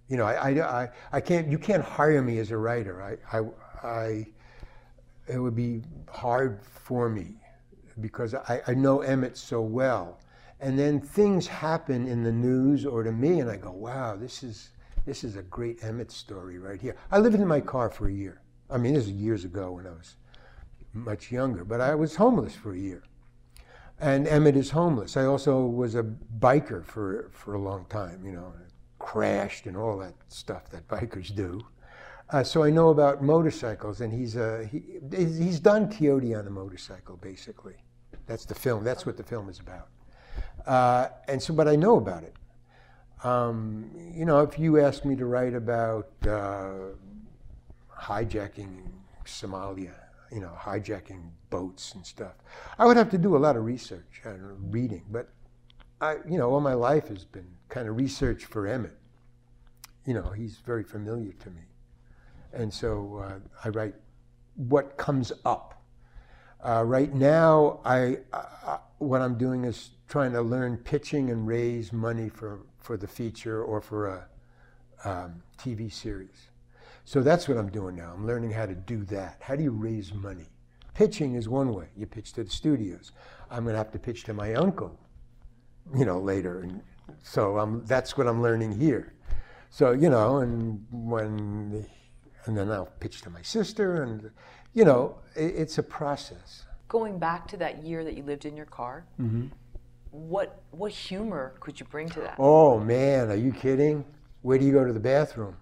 You 0.09 0.17
know, 0.17 0.25
I, 0.25 0.51
I, 0.51 0.83
I, 0.83 0.89
I 1.13 1.21
can't, 1.21 1.49
you 1.49 1.59
can't 1.59 1.85
hire 1.85 2.23
me 2.23 2.39
as 2.39 2.51
a 2.51 2.57
writer. 2.57 3.03
I, 3.03 3.39
I, 3.39 3.43
I 3.87 4.27
it 5.29 5.39
would 5.39 5.55
be 5.55 5.83
hard 6.09 6.63
for 6.63 7.09
me 7.09 7.35
because 8.01 8.35
I, 8.35 8.63
I 8.67 8.75
know 8.75 9.01
Emmett 9.01 9.37
so 9.37 9.61
well. 9.61 10.21
And 10.61 10.79
then 10.79 11.01
things 11.01 11.47
happen 11.47 12.09
in 12.09 12.23
the 12.23 12.33
news 12.33 12.85
or 12.85 13.03
to 13.03 13.13
me, 13.13 13.41
and 13.41 13.51
I 13.51 13.57
go, 13.57 13.71
wow, 13.71 14.17
this 14.17 14.43
is, 14.43 14.71
this 15.07 15.23
is 15.23 15.37
a 15.37 15.43
great 15.43 15.85
Emmett 15.85 16.11
story 16.11 16.59
right 16.59 16.81
here. 16.81 16.97
I 17.11 17.19
lived 17.19 17.37
in 17.37 17.47
my 17.47 17.61
car 17.61 17.91
for 17.91 18.09
a 18.09 18.13
year. 18.13 18.41
I 18.71 18.79
mean, 18.79 18.95
this 18.95 19.05
is 19.05 19.13
years 19.13 19.45
ago 19.45 19.73
when 19.73 19.87
I 19.87 19.91
was 19.91 20.17
much 20.93 21.31
younger, 21.33 21.65
but 21.65 21.81
I 21.81 21.95
was 21.95 22.17
homeless 22.17 22.55
for 22.55 22.73
a 22.75 22.79
year. 22.79 23.03
And 24.01 24.29
Emmett 24.29 24.57
is 24.57 24.71
homeless. 24.71 25.17
I 25.17 25.25
also 25.25 25.65
was 25.65 25.95
a 25.95 26.05
biker 26.39 26.85
for, 26.85 27.31
for 27.33 27.55
a 27.55 27.61
long 27.61 27.87
time, 27.87 28.25
you 28.25 28.33
know, 28.33 28.53
crashed 28.99 29.67
and 29.67 29.77
all 29.77 29.99
that 29.99 30.15
stuff 30.29 30.71
that 30.71 30.87
bikers 30.87 31.35
do. 31.35 31.61
Uh, 32.31 32.43
so 32.43 32.63
I 32.63 32.71
know 32.71 32.91
about 32.91 33.23
motorcycles, 33.23 34.03
and 34.03 34.13
he's, 34.13 34.37
uh, 34.37 34.67
he, 34.71 34.83
he's 35.11 35.61
Don 35.61 35.91
Quixote 35.91 36.35
on 36.35 36.47
a 36.47 36.51
motorcycle, 36.51 37.17
basically. 37.17 37.77
That's 38.27 38.45
the 38.45 38.55
film. 38.55 38.85
That's 38.85 39.07
what 39.07 39.17
the 39.17 39.23
film 39.23 39.49
is 39.49 39.61
about. 39.61 39.89
Uh, 40.67 41.09
and 41.27 41.43
so, 41.43 41.55
but 41.55 41.67
I 41.67 41.75
know 41.75 41.97
about 41.97 42.25
it. 42.25 42.35
Um, 43.25 43.91
you 44.15 44.27
know, 44.27 44.41
if 44.41 44.59
you 44.59 44.79
ask 44.79 45.05
me 45.07 45.17
to 45.17 45.25
write 45.25 45.55
about 45.55 46.09
uh, 46.27 46.93
hijacking 48.01 48.83
Somalia, 49.25 49.95
you 50.33 50.41
know, 50.41 50.53
hijacking 50.59 51.31
boats 51.51 51.95
and 51.95 52.05
stuff, 52.05 52.35
I 52.79 52.87
would 52.87 52.97
have 52.97 53.11
to 53.11 53.19
do 53.19 53.37
a 53.37 53.39
lot 53.39 53.57
of 53.57 53.65
research 53.65 54.23
and 54.25 54.73
reading. 54.73 55.05
But 55.11 55.29
I, 56.01 56.17
you 56.29 56.39
know, 56.39 56.51
all 56.51 56.61
my 56.61 56.75
life 56.75 57.09
has 57.09 57.25
been 57.25 57.49
kind 57.69 57.89
of 57.89 57.97
research 57.97 58.45
for 58.45 58.67
Emmett. 58.67 58.97
You 60.07 60.15
know, 60.15 60.31
he's 60.31 60.57
very 60.65 60.85
familiar 60.85 61.33
to 61.33 61.51
me, 61.51 61.63
and 62.53 62.73
so 62.73 63.23
uh, 63.25 63.39
I 63.65 63.69
write 63.69 63.95
what 64.55 64.97
comes 64.97 65.33
up. 65.45 65.75
Uh, 66.65 66.83
right 66.85 67.13
now, 67.13 67.81
I, 67.85 68.19
I 68.33 68.79
what 68.99 69.21
I'm 69.21 69.37
doing 69.39 69.65
is 69.65 69.91
trying 70.09 70.33
to 70.33 70.43
learn 70.43 70.77
pitching 70.77 71.31
and 71.31 71.47
raise 71.47 71.93
money 71.93 72.29
for, 72.29 72.61
for 72.79 72.97
the 72.97 73.07
feature 73.07 73.63
or 73.63 73.81
for 73.81 74.09
a 74.09 75.09
um, 75.09 75.43
TV 75.57 75.93
series. 75.93 76.49
So 77.09 77.23
that's 77.23 77.49
what 77.49 77.57
I'm 77.57 77.71
doing 77.71 77.97
now. 77.97 78.13
I'm 78.15 78.27
learning 78.27 78.51
how 78.51 78.67
to 78.67 78.75
do 78.75 79.03
that. 79.07 79.39
How 79.41 79.57
do 79.57 79.63
you 79.63 79.71
raise 79.71 80.13
money? 80.13 80.45
Pitching 80.93 81.37
is 81.37 81.49
one 81.49 81.73
way. 81.73 81.87
You 81.97 82.05
pitch 82.05 82.35
to 82.35 82.45
the 82.45 82.51
studios. 82.51 83.13
I'm 83.51 83.63
going 83.63 83.73
to 83.73 83.79
have 83.79 83.91
to 83.93 83.99
pitch 83.99 84.25
to 84.25 84.35
my 84.35 84.53
uncle, 84.53 84.95
you 85.97 86.05
know, 86.05 86.21
later. 86.21 86.61
And 86.61 86.83
so 87.23 87.59
I'm, 87.59 87.83
that's 87.87 88.19
what 88.19 88.27
I'm 88.27 88.43
learning 88.43 88.73
here. 88.79 89.15
So, 89.71 89.93
you 89.93 90.11
know, 90.11 90.41
and 90.41 90.85
when, 90.93 91.87
and 92.45 92.55
then 92.55 92.71
I'll 92.71 92.93
pitch 93.01 93.23
to 93.23 93.31
my 93.31 93.41
sister 93.41 94.03
and, 94.03 94.31
you 94.75 94.85
know, 94.85 95.17
it, 95.35 95.55
it's 95.57 95.79
a 95.79 95.83
process. 95.83 96.67
Going 96.89 97.19
back 97.19 97.49
to 97.49 97.57
that 97.57 97.83
year 97.83 98.05
that 98.05 98.19
you 98.19 98.23
lived 98.23 98.45
in 98.45 98.55
your 98.55 98.67
car, 98.67 99.07
Mm-hmm. 99.19 99.47
what 100.11 100.61
what 100.73 100.93
humor 100.93 101.55
could 101.61 101.81
you 101.81 101.87
bring 101.87 102.11
to 102.11 102.21
that? 102.21 102.37
Oh 102.39 102.79
man, 102.79 103.31
are 103.31 103.35
you 103.35 103.53
kidding? 103.53 104.05
Where 104.43 104.59
do 104.59 104.67
you 104.67 104.73
go 104.73 104.85
to 104.85 104.93
the 104.93 105.01
bathroom? 105.01 105.57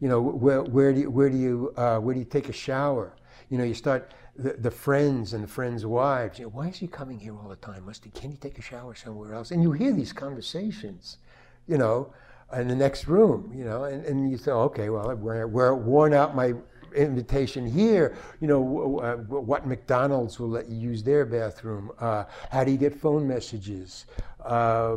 You 0.00 0.08
know, 0.08 0.20
where, 0.20 0.62
where 0.62 0.92
do 0.92 1.00
you, 1.00 1.10
where 1.10 1.28
do 1.28 1.36
you 1.36 1.72
uh, 1.76 1.98
where 1.98 2.14
do 2.14 2.20
you 2.20 2.26
take 2.26 2.48
a 2.48 2.52
shower? 2.52 3.14
You 3.50 3.58
know, 3.58 3.64
you 3.64 3.74
start 3.74 4.14
the, 4.36 4.54
the 4.54 4.70
friends 4.70 5.34
and 5.34 5.44
the 5.44 5.48
friends' 5.48 5.84
wives. 5.84 6.38
You 6.38 6.46
know, 6.46 6.50
why 6.50 6.68
is 6.68 6.76
he 6.78 6.86
coming 6.86 7.18
here 7.18 7.36
all 7.36 7.48
the 7.48 7.56
time? 7.56 7.84
Must 7.84 8.04
he? 8.04 8.10
Can 8.10 8.30
he 8.30 8.36
take 8.36 8.58
a 8.58 8.62
shower 8.62 8.94
somewhere 8.94 9.34
else? 9.34 9.50
And 9.50 9.62
you 9.62 9.72
hear 9.72 9.92
these 9.92 10.12
conversations. 10.12 11.18
You 11.66 11.78
know, 11.78 12.12
in 12.54 12.68
the 12.68 12.74
next 12.74 13.06
room. 13.06 13.52
You 13.54 13.64
know, 13.64 13.84
and, 13.84 14.04
and 14.04 14.30
you 14.30 14.38
say, 14.38 14.52
okay, 14.52 14.88
well, 14.88 15.14
we're, 15.16 15.46
we're 15.46 15.74
worn 15.74 16.14
out 16.14 16.34
my 16.34 16.54
invitation 16.94 17.66
here. 17.66 18.16
You 18.40 18.48
know, 18.48 18.98
uh, 19.00 19.16
what 19.16 19.66
McDonald's 19.66 20.38
will 20.38 20.48
let 20.48 20.68
you 20.68 20.76
use 20.76 21.02
their 21.02 21.24
bathroom? 21.24 21.90
Uh, 21.98 22.24
how 22.50 22.64
do 22.64 22.70
you 22.70 22.78
get 22.78 22.94
phone 22.94 23.26
messages? 23.26 24.06
Uh, 24.44 24.96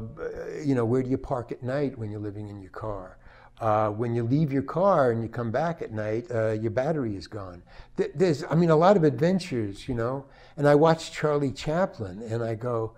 you 0.63 0.75
know, 0.75 0.85
where 0.85 1.03
do 1.03 1.09
you 1.09 1.17
park 1.17 1.51
at 1.51 1.61
night 1.63 1.97
when 1.97 2.09
you're 2.09 2.19
living 2.19 2.49
in 2.49 2.61
your 2.61 2.71
car? 2.71 3.17
Uh, 3.63 3.89
when 3.91 4.13
you 4.13 4.23
leave 4.23 4.51
your 4.51 4.61
car 4.61 5.11
and 5.11 5.23
you 5.23 5.29
come 5.29 5.49
back 5.49 5.81
at 5.81 5.93
night, 5.93 6.25
uh, 6.29 6.51
your 6.51 6.69
battery 6.69 7.15
is 7.15 7.27
gone. 7.27 7.63
Th- 7.95 8.11
There's, 8.13 8.43
I 8.49 8.55
mean, 8.55 8.71
a 8.71 8.75
lot 8.75 8.97
of 8.97 9.05
adventures, 9.05 9.87
you 9.87 9.95
know. 9.95 10.25
And 10.57 10.67
I 10.67 10.75
watch 10.75 11.13
Charlie 11.13 11.53
Chaplin, 11.53 12.21
and 12.23 12.43
I 12.43 12.55
go, 12.55 12.91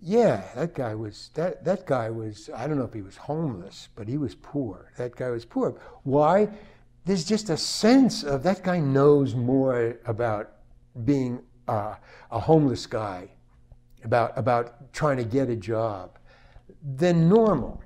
yeah, 0.00 0.42
that 0.56 0.74
guy 0.74 0.96
was 0.96 1.30
that 1.34 1.64
that 1.64 1.86
guy 1.86 2.10
was. 2.10 2.50
I 2.52 2.66
don't 2.66 2.78
know 2.78 2.84
if 2.84 2.92
he 2.92 3.02
was 3.02 3.16
homeless, 3.16 3.90
but 3.94 4.08
he 4.08 4.18
was 4.18 4.34
poor. 4.34 4.90
That 4.98 5.14
guy 5.14 5.30
was 5.30 5.44
poor. 5.44 5.80
Why? 6.02 6.48
There's 7.04 7.24
just 7.24 7.48
a 7.48 7.56
sense 7.56 8.24
of 8.24 8.42
that 8.42 8.64
guy 8.64 8.80
knows 8.80 9.36
more 9.36 9.98
about 10.04 10.50
being 11.04 11.42
uh, 11.68 11.94
a 12.32 12.40
homeless 12.40 12.86
guy, 12.86 13.28
about 14.02 14.36
about 14.36 14.92
trying 14.92 15.18
to 15.18 15.24
get 15.24 15.48
a 15.48 15.54
job, 15.54 16.18
than 16.82 17.28
normal, 17.28 17.80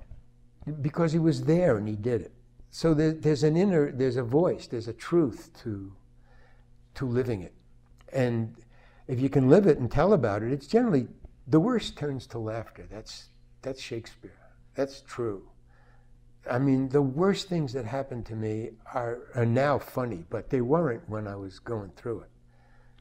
because 0.80 1.12
he 1.12 1.18
was 1.18 1.44
there 1.44 1.76
and 1.76 1.88
he 1.88 1.96
did 1.96 2.22
it. 2.22 2.32
So 2.70 2.94
there, 2.94 3.12
there's 3.12 3.42
an 3.42 3.56
inner, 3.56 3.90
there's 3.92 4.16
a 4.16 4.22
voice, 4.22 4.66
there's 4.66 4.88
a 4.88 4.92
truth 4.92 5.50
to 5.62 5.92
to 6.94 7.06
living 7.06 7.42
it, 7.42 7.54
and 8.12 8.56
if 9.06 9.20
you 9.20 9.28
can 9.28 9.48
live 9.48 9.66
it 9.66 9.78
and 9.78 9.90
tell 9.90 10.12
about 10.14 10.42
it, 10.42 10.50
it's 10.52 10.66
generally 10.66 11.06
the 11.46 11.60
worst 11.60 11.96
turns 11.96 12.26
to 12.28 12.38
laughter. 12.38 12.86
That's 12.90 13.28
that's 13.62 13.80
Shakespeare. 13.80 14.38
That's 14.74 15.00
true. 15.02 15.48
I 16.50 16.58
mean, 16.58 16.88
the 16.88 17.02
worst 17.02 17.48
things 17.48 17.72
that 17.72 17.84
happened 17.84 18.26
to 18.26 18.36
me 18.36 18.70
are, 18.94 19.18
are 19.34 19.46
now 19.46 19.78
funny, 19.78 20.24
but 20.30 20.50
they 20.50 20.60
weren't 20.60 21.08
when 21.08 21.26
I 21.26 21.34
was 21.34 21.58
going 21.58 21.90
through 21.96 22.20
it. 22.20 22.30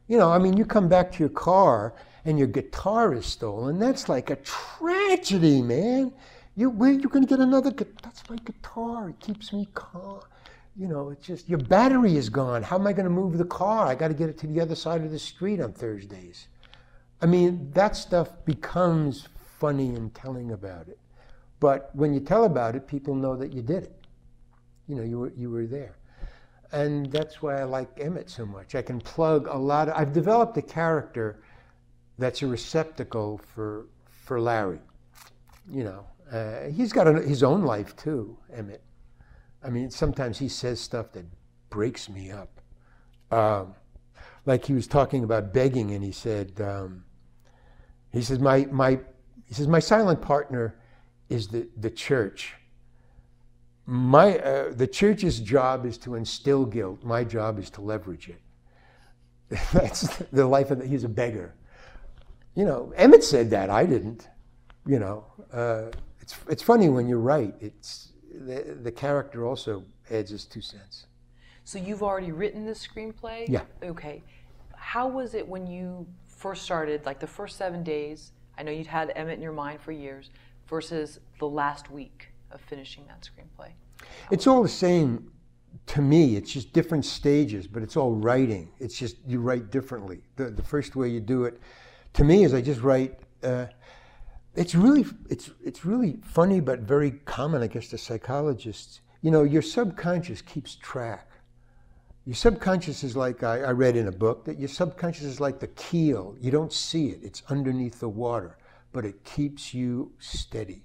You 0.07 0.17
know, 0.17 0.31
I 0.31 0.39
mean, 0.39 0.57
you 0.57 0.65
come 0.65 0.87
back 0.87 1.11
to 1.13 1.19
your 1.19 1.29
car 1.29 1.93
and 2.25 2.37
your 2.37 2.47
guitar 2.47 3.13
is 3.13 3.25
stolen. 3.25 3.79
That's 3.79 4.09
like 4.09 4.29
a 4.29 4.37
tragedy, 4.37 5.61
man. 5.61 6.11
You 6.55 6.69
where 6.69 6.91
you 6.91 7.09
going 7.09 7.25
to 7.25 7.29
get 7.29 7.39
another? 7.39 7.71
That's 8.01 8.29
my 8.29 8.37
guitar. 8.37 9.09
It 9.09 9.19
keeps 9.19 9.51
me 9.51 9.67
calm. 9.73 10.21
You 10.77 10.87
know, 10.87 11.09
it's 11.09 11.25
just 11.25 11.49
your 11.49 11.59
battery 11.59 12.17
is 12.17 12.29
gone. 12.29 12.63
How 12.63 12.77
am 12.77 12.87
I 12.87 12.93
going 12.93 13.05
to 13.05 13.09
move 13.09 13.37
the 13.37 13.45
car? 13.45 13.87
I 13.87 13.95
got 13.95 14.09
to 14.09 14.13
get 14.13 14.29
it 14.29 14.37
to 14.39 14.47
the 14.47 14.59
other 14.61 14.75
side 14.75 15.03
of 15.03 15.11
the 15.11 15.19
street 15.19 15.61
on 15.61 15.73
Thursdays. 15.73 16.47
I 17.21 17.25
mean, 17.25 17.71
that 17.71 17.95
stuff 17.95 18.29
becomes 18.45 19.27
funny 19.59 19.95
in 19.95 20.09
telling 20.11 20.51
about 20.51 20.87
it. 20.87 20.99
But 21.59 21.89
when 21.93 22.13
you 22.13 22.19
tell 22.19 22.43
about 22.43 22.75
it, 22.75 22.87
people 22.87 23.15
know 23.15 23.35
that 23.37 23.53
you 23.53 23.61
did 23.61 23.83
it. 23.83 24.05
You 24.87 24.95
know, 24.95 25.03
you 25.03 25.19
were, 25.19 25.33
you 25.35 25.49
were 25.49 25.65
there. 25.65 25.97
And 26.71 27.09
that's 27.11 27.41
why 27.41 27.59
I 27.59 27.63
like 27.63 27.89
Emmett 27.99 28.29
so 28.29 28.45
much. 28.45 28.75
I 28.75 28.81
can 28.81 28.99
plug 28.99 29.47
a 29.47 29.57
lot. 29.57 29.87
Of, 29.87 29.95
I've 29.95 30.11
developed 30.11 30.57
a 30.57 30.61
character 30.61 31.41
that's 32.17 32.41
a 32.41 32.47
receptacle 32.47 33.39
for, 33.53 33.85
for 34.25 34.41
Larry. 34.41 34.79
You 35.69 35.85
know, 35.85 36.05
uh, 36.31 36.69
he's 36.73 36.91
got 36.91 37.07
his 37.23 37.43
own 37.43 37.63
life 37.63 37.95
too, 37.95 38.37
Emmett. 38.53 38.83
I 39.63 39.69
mean, 39.69 39.89
sometimes 39.89 40.37
he 40.37 40.47
says 40.47 40.79
stuff 40.79 41.11
that 41.13 41.25
breaks 41.69 42.09
me 42.09 42.31
up. 42.31 42.61
Um, 43.31 43.75
like 44.45 44.65
he 44.65 44.73
was 44.73 44.87
talking 44.87 45.23
about 45.23 45.53
begging, 45.53 45.91
and 45.91 46.03
he 46.03 46.11
said, 46.11 46.59
um, 46.61 47.03
he 48.11 48.21
says, 48.21 48.39
my, 48.39 48.65
my, 48.71 48.99
he 49.47 49.53
says, 49.53 49.67
my 49.67 49.79
silent 49.79 50.21
partner 50.21 50.75
is 51.29 51.47
the, 51.47 51.67
the 51.77 51.89
church. 51.89 52.53
My, 53.87 54.37
uh, 54.39 54.71
the 54.73 54.87
church's 54.87 55.39
job 55.39 55.85
is 55.85 55.97
to 55.99 56.15
instill 56.15 56.65
guilt. 56.65 57.03
My 57.03 57.23
job 57.23 57.59
is 57.59 57.69
to 57.71 57.81
leverage 57.81 58.29
it. 58.29 58.41
That's 59.73 60.17
the 60.31 60.45
life 60.45 60.71
of 60.71 60.79
the, 60.79 60.87
he's 60.87 61.03
a 61.03 61.09
beggar. 61.09 61.55
You 62.55 62.65
know, 62.65 62.93
Emmett 62.95 63.23
said 63.23 63.49
that. 63.49 63.69
I 63.69 63.85
didn't. 63.85 64.27
You 64.87 64.99
know, 64.99 65.25
uh, 65.51 65.91
it's 66.25 66.35
it's 66.49 66.63
funny 66.63 66.89
when 66.89 67.07
you 67.07 67.17
write. 67.19 67.53
It's 67.61 68.13
the, 68.33 68.75
the 68.81 68.91
character 68.91 69.45
also 69.45 69.83
adds 70.09 70.31
his 70.31 70.45
two 70.45 70.61
cents. 70.61 71.05
So 71.63 71.77
you've 71.77 72.01
already 72.01 72.31
written 72.31 72.65
this 72.65 72.85
screenplay? 72.85 73.45
Yeah. 73.47 73.61
Okay. 73.83 74.23
How 74.75 75.07
was 75.07 75.35
it 75.35 75.47
when 75.47 75.67
you 75.67 76.07
first 76.27 76.63
started, 76.63 77.05
like 77.05 77.19
the 77.19 77.27
first 77.27 77.57
seven 77.57 77.83
days? 77.83 78.31
I 78.57 78.63
know 78.63 78.71
you'd 78.71 78.87
had 78.87 79.11
Emmett 79.15 79.35
in 79.35 79.41
your 79.41 79.51
mind 79.51 79.81
for 79.81 79.91
years, 79.91 80.31
versus 80.67 81.19
the 81.39 81.47
last 81.47 81.91
week 81.91 82.29
of 82.51 82.59
finishing 82.61 83.05
that 83.07 83.21
screenplay. 83.21 83.69
It's 84.31 84.47
all 84.47 84.63
the 84.63 84.69
same 84.69 85.31
to 85.87 86.01
me. 86.01 86.37
It's 86.37 86.51
just 86.51 86.73
different 86.73 87.05
stages, 87.05 87.67
but 87.67 87.83
it's 87.83 87.97
all 87.97 88.13
writing. 88.13 88.71
It's 88.79 88.97
just 88.97 89.17
you 89.27 89.41
write 89.41 89.69
differently. 89.69 90.21
The, 90.37 90.45
the 90.45 90.63
first 90.63 90.95
way 90.95 91.09
you 91.09 91.19
do 91.19 91.45
it, 91.45 91.59
to 92.13 92.23
me, 92.23 92.45
is 92.45 92.53
I 92.53 92.61
just 92.61 92.81
write. 92.81 93.19
Uh, 93.43 93.67
it's 94.55 94.73
really 94.73 95.05
it's 95.29 95.51
it's 95.63 95.85
really 95.85 96.17
funny, 96.23 96.59
but 96.59 96.79
very 96.79 97.11
common, 97.11 97.61
I 97.61 97.67
guess, 97.67 97.89
to 97.89 97.97
psychologists. 97.97 99.01
You 99.21 99.31
know, 99.31 99.43
your 99.43 99.61
subconscious 99.61 100.41
keeps 100.41 100.75
track. 100.75 101.29
Your 102.25 102.35
subconscious 102.35 103.03
is 103.03 103.15
like 103.15 103.43
I, 103.43 103.61
I 103.61 103.71
read 103.71 103.95
in 103.95 104.07
a 104.07 104.11
book 104.11 104.45
that 104.45 104.57
your 104.57 104.69
subconscious 104.69 105.23
is 105.23 105.39
like 105.39 105.59
the 105.59 105.67
keel. 105.67 106.35
You 106.39 106.51
don't 106.51 106.71
see 106.71 107.07
it; 107.07 107.19
it's 107.21 107.43
underneath 107.49 107.99
the 107.99 108.09
water, 108.09 108.57
but 108.93 109.05
it 109.05 109.23
keeps 109.23 109.73
you 109.73 110.11
steady. 110.19 110.83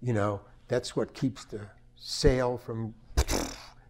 You 0.00 0.12
know, 0.12 0.40
that's 0.68 0.96
what 0.96 1.12
keeps 1.14 1.44
the 1.44 1.60
sail 1.96 2.58
from. 2.58 2.94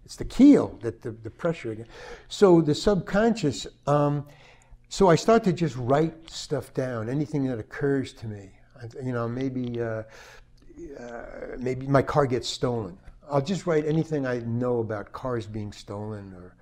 It's 0.04 0.16
the 0.16 0.24
keel 0.24 0.78
that 0.82 1.02
the, 1.02 1.10
the 1.10 1.30
pressure. 1.30 1.72
again 1.72 1.86
So 2.28 2.60
the 2.60 2.74
subconscious. 2.74 3.66
Um, 3.86 4.26
so 4.88 5.08
I 5.08 5.16
start 5.16 5.42
to 5.44 5.52
just 5.52 5.76
write 5.76 6.30
stuff 6.30 6.72
down, 6.72 7.08
anything 7.08 7.44
that 7.48 7.58
occurs 7.58 8.12
to 8.14 8.28
me. 8.28 8.55
You 9.02 9.12
know, 9.12 9.28
maybe 9.28 9.80
uh, 9.80 10.02
uh, 10.98 11.22
maybe 11.58 11.86
my 11.86 12.02
car 12.02 12.26
gets 12.26 12.48
stolen. 12.48 12.98
I'll 13.30 13.42
just 13.42 13.66
write 13.66 13.86
anything 13.86 14.26
I 14.26 14.38
know 14.38 14.78
about 14.78 15.12
cars 15.12 15.46
being 15.46 15.72
stolen 15.72 16.32
or 16.34 16.54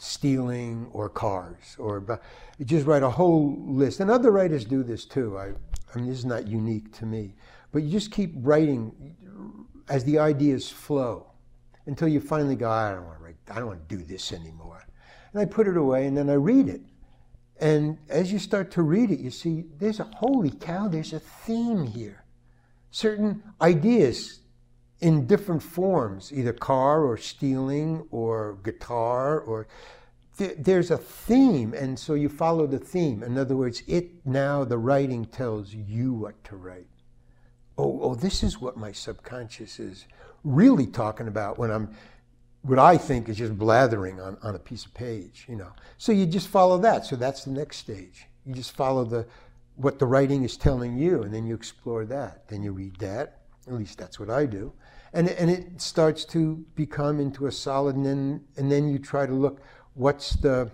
stealing, 0.00 0.88
or 0.94 1.10
cars, 1.10 1.76
or 1.78 2.20
just 2.64 2.86
write 2.86 3.02
a 3.02 3.10
whole 3.10 3.54
list. 3.66 4.00
And 4.00 4.10
other 4.10 4.30
writers 4.30 4.64
do 4.64 4.82
this 4.82 5.04
too. 5.04 5.36
I, 5.36 5.48
I 5.48 5.96
mean, 5.96 6.06
this 6.06 6.18
is 6.18 6.24
not 6.24 6.48
unique 6.48 6.90
to 6.98 7.06
me, 7.06 7.34
but 7.70 7.82
you 7.82 7.90
just 7.90 8.10
keep 8.10 8.32
writing 8.36 9.14
as 9.90 10.02
the 10.04 10.18
ideas 10.18 10.70
flow 10.70 11.26
until 11.84 12.08
you 12.08 12.18
finally 12.18 12.56
go, 12.56 12.70
I 12.70 12.94
don't 12.94 13.04
want 13.04 13.18
to 13.18 13.24
write, 13.24 13.36
I 13.50 13.56
don't 13.56 13.66
want 13.66 13.88
to 13.88 13.96
do 13.96 14.02
this 14.02 14.32
anymore. 14.32 14.86
And 15.32 15.42
I 15.42 15.44
put 15.44 15.68
it 15.68 15.76
away, 15.76 16.06
and 16.06 16.16
then 16.16 16.30
I 16.30 16.34
read 16.34 16.68
it. 16.68 16.80
And 17.60 17.98
as 18.08 18.32
you 18.32 18.38
start 18.38 18.70
to 18.72 18.82
read 18.82 19.10
it, 19.10 19.20
you 19.20 19.30
see 19.30 19.66
there's 19.78 20.00
a 20.00 20.04
holy 20.16 20.50
cow, 20.50 20.88
there's 20.88 21.12
a 21.12 21.20
theme 21.20 21.86
here. 21.86 22.24
Certain 22.90 23.42
ideas 23.60 24.40
in 25.00 25.26
different 25.26 25.62
forms, 25.62 26.32
either 26.32 26.52
car 26.52 27.04
or 27.04 27.16
stealing 27.16 28.06
or 28.10 28.58
guitar 28.62 29.38
or 29.40 29.68
there's 30.58 30.90
a 30.90 30.96
theme, 30.96 31.74
and 31.74 31.98
so 31.98 32.14
you 32.14 32.30
follow 32.30 32.66
the 32.66 32.78
theme. 32.78 33.22
In 33.22 33.36
other 33.36 33.56
words, 33.56 33.82
it 33.86 34.24
now 34.24 34.64
the 34.64 34.78
writing 34.78 35.26
tells 35.26 35.74
you 35.74 36.14
what 36.14 36.42
to 36.44 36.56
write. 36.56 36.86
Oh, 37.76 38.00
oh, 38.02 38.14
this 38.14 38.42
is 38.42 38.58
what 38.58 38.76
my 38.76 38.92
subconscious 38.92 39.78
is 39.78 40.06
really 40.42 40.86
talking 40.86 41.28
about 41.28 41.58
when 41.58 41.70
I'm 41.70 41.94
what 42.62 42.78
I 42.78 42.98
think 42.98 43.28
is 43.28 43.38
just 43.38 43.56
blathering 43.58 44.20
on, 44.20 44.36
on 44.42 44.54
a 44.54 44.58
piece 44.58 44.84
of 44.84 44.92
page, 44.94 45.46
you 45.48 45.56
know. 45.56 45.72
So 45.98 46.12
you 46.12 46.26
just 46.26 46.48
follow 46.48 46.78
that. 46.78 47.06
So 47.06 47.16
that's 47.16 47.44
the 47.44 47.50
next 47.50 47.78
stage. 47.78 48.26
You 48.44 48.54
just 48.54 48.76
follow 48.76 49.04
the 49.04 49.26
what 49.76 49.98
the 49.98 50.06
writing 50.06 50.42
is 50.42 50.56
telling 50.56 50.98
you, 50.98 51.22
and 51.22 51.32
then 51.32 51.46
you 51.46 51.54
explore 51.54 52.04
that. 52.04 52.48
Then 52.48 52.62
you 52.62 52.72
read 52.72 52.96
that. 52.96 53.38
At 53.66 53.74
least 53.74 53.98
that's 53.98 54.18
what 54.18 54.30
I 54.30 54.46
do 54.46 54.72
and 55.12 55.28
and 55.28 55.50
it 55.50 55.80
starts 55.80 56.24
to 56.26 56.64
become 56.74 57.20
into 57.20 57.46
a 57.46 57.52
solid, 57.52 57.96
and 57.96 58.06
then 58.06 58.44
and 58.56 58.70
then 58.70 58.88
you 58.88 58.98
try 58.98 59.26
to 59.26 59.32
look 59.32 59.60
what's 59.94 60.32
the 60.36 60.70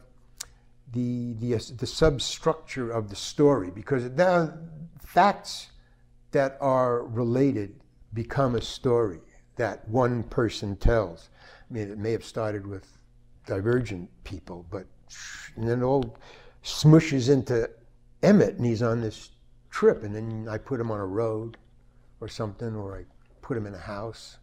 the 0.93 1.35
the, 1.35 1.55
the 1.77 1.87
substructure 1.87 2.91
of 2.91 3.09
the 3.09 3.17
story 3.17 3.71
because 3.71 4.05
the 4.15 4.59
facts 5.01 5.69
that 6.33 6.59
are 6.61 7.05
related 7.05 7.81
become 8.13 8.55
a 8.55 8.61
story 8.61 9.21
that 9.57 9.89
one 9.89 10.23
person 10.25 10.77
tells. 10.77 11.31
I 11.69 11.75
mean, 11.75 11.91
it 11.91 11.99
may 11.99 12.13
have 12.13 12.25
started 12.25 12.67
with 12.67 12.87
divergent 13.47 14.09
people, 14.25 14.67
but 14.71 14.87
and 15.57 15.69
then 15.69 15.83
it 15.83 15.85
all 15.85 16.17
smushes 16.63 17.31
into 17.31 17.71
Emmett, 18.23 18.57
and 18.57 18.67
he's 18.67 18.83
on 18.83 19.01
this 19.01 19.31
trip, 19.71 20.03
and 20.03 20.15
then 20.15 20.49
I 20.51 20.59
put 20.59 20.81
him 20.81 20.91
on 20.91 21.01
a 21.01 21.07
road 21.07 21.57
or 22.21 22.29
something, 22.29 22.75
or 22.75 22.99
I 22.99 23.05
put 23.43 23.57
him 23.57 23.67
in 23.67 23.75
a 23.75 23.79
house. 23.79 24.39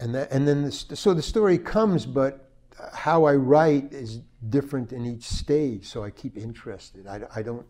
And, 0.00 0.14
that, 0.14 0.32
and 0.32 0.48
then, 0.48 0.64
the, 0.64 0.72
so 0.72 1.14
the 1.14 1.22
story 1.22 1.58
comes, 1.58 2.06
but 2.06 2.50
how 2.92 3.24
I 3.24 3.34
write 3.34 3.92
is 3.92 4.20
different 4.48 4.92
in 4.92 5.06
each 5.06 5.24
stage, 5.24 5.86
so 5.86 6.02
I 6.02 6.10
keep 6.10 6.36
interested. 6.36 7.06
I, 7.06 7.20
I 7.34 7.42
don't 7.42 7.66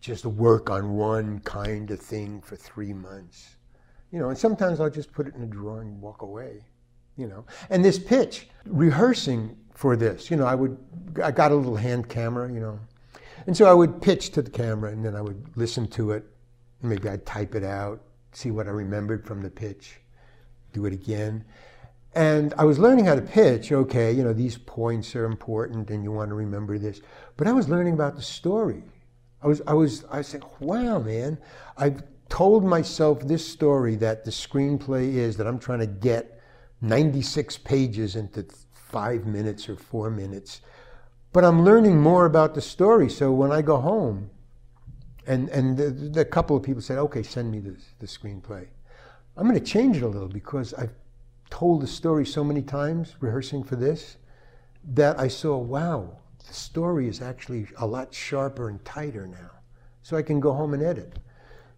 just 0.00 0.24
work 0.24 0.70
on 0.70 0.94
one 0.94 1.40
kind 1.40 1.90
of 1.90 2.00
thing 2.00 2.40
for 2.40 2.56
three 2.56 2.92
months. 2.92 3.56
You 4.12 4.18
know, 4.20 4.28
and 4.28 4.38
sometimes 4.38 4.80
I'll 4.80 4.88
just 4.88 5.12
put 5.12 5.26
it 5.26 5.34
in 5.34 5.42
a 5.42 5.46
drawer 5.46 5.82
and 5.82 6.00
walk 6.00 6.22
away, 6.22 6.64
you 7.18 7.26
know. 7.26 7.44
And 7.68 7.84
this 7.84 7.98
pitch, 7.98 8.48
rehearsing 8.66 9.56
for 9.74 9.96
this, 9.96 10.30
you 10.30 10.36
know, 10.36 10.46
I 10.46 10.54
would, 10.54 10.78
I 11.22 11.30
got 11.30 11.52
a 11.52 11.54
little 11.54 11.76
hand 11.76 12.08
camera, 12.08 12.50
you 12.50 12.60
know. 12.60 12.78
And 13.46 13.56
so 13.56 13.66
I 13.66 13.74
would 13.74 14.00
pitch 14.00 14.30
to 14.30 14.42
the 14.42 14.50
camera 14.50 14.90
and 14.92 15.04
then 15.04 15.14
I 15.14 15.20
would 15.20 15.42
listen 15.56 15.86
to 15.88 16.12
it. 16.12 16.24
Maybe 16.82 17.08
I'd 17.08 17.26
type 17.26 17.54
it 17.54 17.64
out 17.64 18.00
see 18.32 18.50
what 18.50 18.66
I 18.66 18.70
remembered 18.70 19.26
from 19.26 19.42
the 19.42 19.50
pitch, 19.50 20.00
do 20.72 20.86
it 20.86 20.92
again. 20.92 21.44
And 22.14 22.54
I 22.56 22.64
was 22.64 22.78
learning 22.78 23.04
how 23.04 23.14
to 23.14 23.20
pitch. 23.20 23.72
Okay, 23.72 24.12
you 24.12 24.22
know, 24.22 24.32
these 24.32 24.56
points 24.56 25.14
are 25.14 25.24
important 25.24 25.90
and 25.90 26.02
you 26.02 26.12
want 26.12 26.30
to 26.30 26.34
remember 26.34 26.78
this. 26.78 27.00
But 27.36 27.46
I 27.46 27.52
was 27.52 27.68
learning 27.68 27.94
about 27.94 28.16
the 28.16 28.22
story. 28.22 28.82
I 29.42 29.46
was, 29.46 29.62
I 29.66 29.74
was, 29.74 30.04
I 30.10 30.22
saying, 30.22 30.44
wow, 30.60 30.98
man, 30.98 31.38
I've 31.76 32.02
told 32.28 32.64
myself 32.64 33.20
this 33.20 33.46
story 33.46 33.94
that 33.96 34.24
the 34.24 34.30
screenplay 34.30 35.14
is 35.14 35.36
that 35.36 35.46
I'm 35.46 35.58
trying 35.58 35.78
to 35.80 35.86
get 35.86 36.37
96 36.80 37.58
pages 37.58 38.16
into 38.16 38.46
five 38.72 39.26
minutes 39.26 39.68
or 39.68 39.76
four 39.76 40.10
minutes. 40.10 40.60
But 41.32 41.44
I'm 41.44 41.64
learning 41.64 42.00
more 42.00 42.26
about 42.26 42.54
the 42.54 42.60
story. 42.60 43.10
So 43.10 43.32
when 43.32 43.52
I 43.52 43.62
go 43.62 43.78
home, 43.78 44.30
and 45.26 45.48
and 45.50 45.76
the, 45.76 45.90
the 45.90 46.24
couple 46.24 46.56
of 46.56 46.62
people 46.62 46.80
said, 46.80 46.98
okay, 46.98 47.22
send 47.22 47.50
me 47.50 47.58
the, 47.58 47.76
the 47.98 48.06
screenplay. 48.06 48.66
I'm 49.36 49.46
going 49.46 49.58
to 49.58 49.64
change 49.64 49.98
it 49.98 50.02
a 50.02 50.08
little 50.08 50.28
because 50.28 50.74
I've 50.74 50.94
told 51.50 51.82
the 51.82 51.86
story 51.86 52.26
so 52.26 52.42
many 52.42 52.62
times 52.62 53.14
rehearsing 53.20 53.62
for 53.62 53.76
this 53.76 54.16
that 54.94 55.18
I 55.20 55.28
saw, 55.28 55.56
wow, 55.58 56.18
the 56.46 56.54
story 56.54 57.08
is 57.08 57.20
actually 57.20 57.68
a 57.76 57.86
lot 57.86 58.12
sharper 58.12 58.68
and 58.68 58.82
tighter 58.84 59.26
now. 59.26 59.50
So 60.02 60.16
I 60.16 60.22
can 60.22 60.40
go 60.40 60.52
home 60.52 60.74
and 60.74 60.82
edit. 60.82 61.18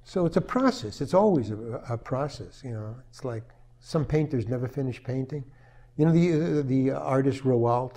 So 0.05 0.27
it's 0.27 0.37
a 0.37 0.41
process. 0.41 1.01
It's 1.01 1.15
always 1.15 1.51
a, 1.51 1.83
a 1.91 1.99
process. 1.99 2.63
You 2.65 2.73
know, 2.73 2.97
it's 3.11 3.25
like 3.25 3.45
some 3.81 4.05
painters 4.05 4.47
never 4.47 4.69
finish 4.69 5.03
painting. 5.03 5.45
You 5.97 6.07
know, 6.07 6.13
the, 6.13 6.61
uh, 6.61 6.63
the 6.63 6.91
artist 6.93 7.43
Rouault, 7.43 7.97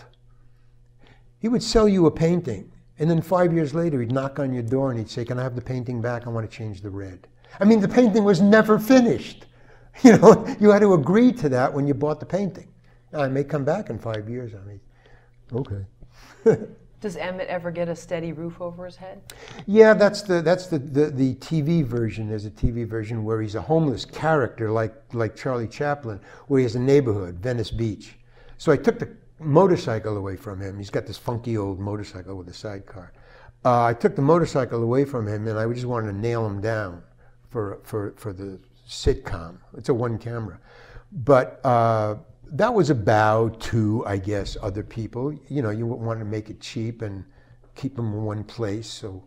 he 1.40 1.48
would 1.48 1.64
sell 1.64 1.88
you 1.88 2.06
a 2.06 2.12
painting 2.12 2.74
and 3.00 3.10
then 3.10 3.22
five 3.22 3.54
years 3.54 3.74
later, 3.74 4.00
he'd 4.02 4.12
knock 4.12 4.40
on 4.40 4.54
your 4.54 4.64
door 4.64 4.90
and 4.92 5.00
he'd 5.00 5.10
say, 5.10 5.26
Can 5.26 5.40
I 5.40 5.44
have 5.44 5.56
the 5.56 5.62
painting 5.62 6.02
back? 6.02 6.28
I 6.28 6.30
want 6.30 6.50
to 6.50 6.58
change 6.58 6.82
the 6.82 6.90
red. 6.90 7.28
I 7.60 7.66
mean, 7.66 7.80
the 7.80 7.88
painting 7.88 8.24
was 8.24 8.42
never 8.42 8.80
finished. 8.80 9.46
You 10.02 10.18
know, 10.18 10.48
you 10.60 10.72
had 10.72 10.80
to 10.80 10.96
agree 10.96 11.32
to 11.34 11.48
that 11.50 11.72
when 11.72 11.86
you 11.86 11.94
bought 11.94 12.20
the 12.20 12.26
painting. 12.26 12.68
I 13.14 13.28
may 13.28 13.44
come 13.44 13.64
back 13.64 13.92
in 13.92 14.00
five 14.00 14.28
years. 14.28 14.54
I 14.56 14.68
mean, 14.68 14.80
okay. 15.54 16.66
Does 17.04 17.18
Emmett 17.18 17.50
ever 17.50 17.70
get 17.70 17.90
a 17.90 17.96
steady 17.98 18.32
roof 18.32 18.62
over 18.62 18.86
his 18.86 18.96
head? 18.96 19.22
Yeah, 19.68 19.94
that's 19.94 20.22
the 20.22 20.42
that's 20.42 20.68
the, 20.68 20.80
the, 20.80 21.10
the 21.10 21.36
TV 21.36 21.84
version. 21.84 22.30
There's 22.30 22.46
a 22.46 22.50
TV 22.50 22.88
version 22.88 23.26
where 23.26 23.42
he's 23.42 23.56
a 23.56 23.62
homeless 23.62 24.06
character 24.06 24.72
like 24.72 24.94
like 25.12 25.36
Charlie 25.36 25.68
Chaplin, 25.68 26.22
where 26.48 26.60
he 26.60 26.64
has 26.64 26.76
a 26.76 26.80
neighborhood, 26.80 27.40
Venice 27.40 27.72
Beach. 27.72 28.16
So 28.58 28.72
I 28.72 28.78
took 28.78 29.00
the 29.00 29.10
motorcycle 29.38 30.16
away 30.16 30.38
from 30.38 30.62
him. 30.62 30.78
He's 30.78 30.90
got 30.90 31.06
this 31.06 31.18
funky 31.18 31.58
old 31.58 31.78
motorcycle 31.78 32.36
with 32.36 32.48
a 32.48 32.54
sidecar. 32.54 33.12
Uh, 33.66 33.84
I 33.84 33.94
took 33.94 34.16
the 34.16 34.22
motorcycle 34.22 34.82
away 34.82 35.04
from 35.04 35.28
him, 35.28 35.46
and 35.46 35.60
I 35.60 35.68
just 35.74 35.86
wanted 35.86 36.14
to 36.14 36.18
nail 36.18 36.48
him 36.48 36.62
down 36.62 37.04
for 37.50 37.82
for 37.84 38.14
for 38.16 38.32
the 38.32 38.58
sitcom. 38.88 39.58
It's 39.76 39.90
a 39.90 39.94
one 39.94 40.18
camera, 40.18 40.58
but 41.12 41.60
uh, 41.66 42.16
that 42.54 42.72
was 42.74 42.92
about 42.92 43.60
to, 43.60 44.04
I 44.06 44.18
guess, 44.18 44.56
other 44.62 44.84
people. 44.84 45.34
You 45.50 45.62
know, 45.64 45.72
you 45.72 45.86
want 45.88 46.20
to 46.20 46.26
make 46.26 46.50
it 46.50 46.62
cheap 46.62 47.02
and 47.02 47.26
keep 47.76 47.96
them 47.96 48.14
in 48.14 48.24
one 48.24 48.44
place. 48.44 48.88
So, 48.88 49.24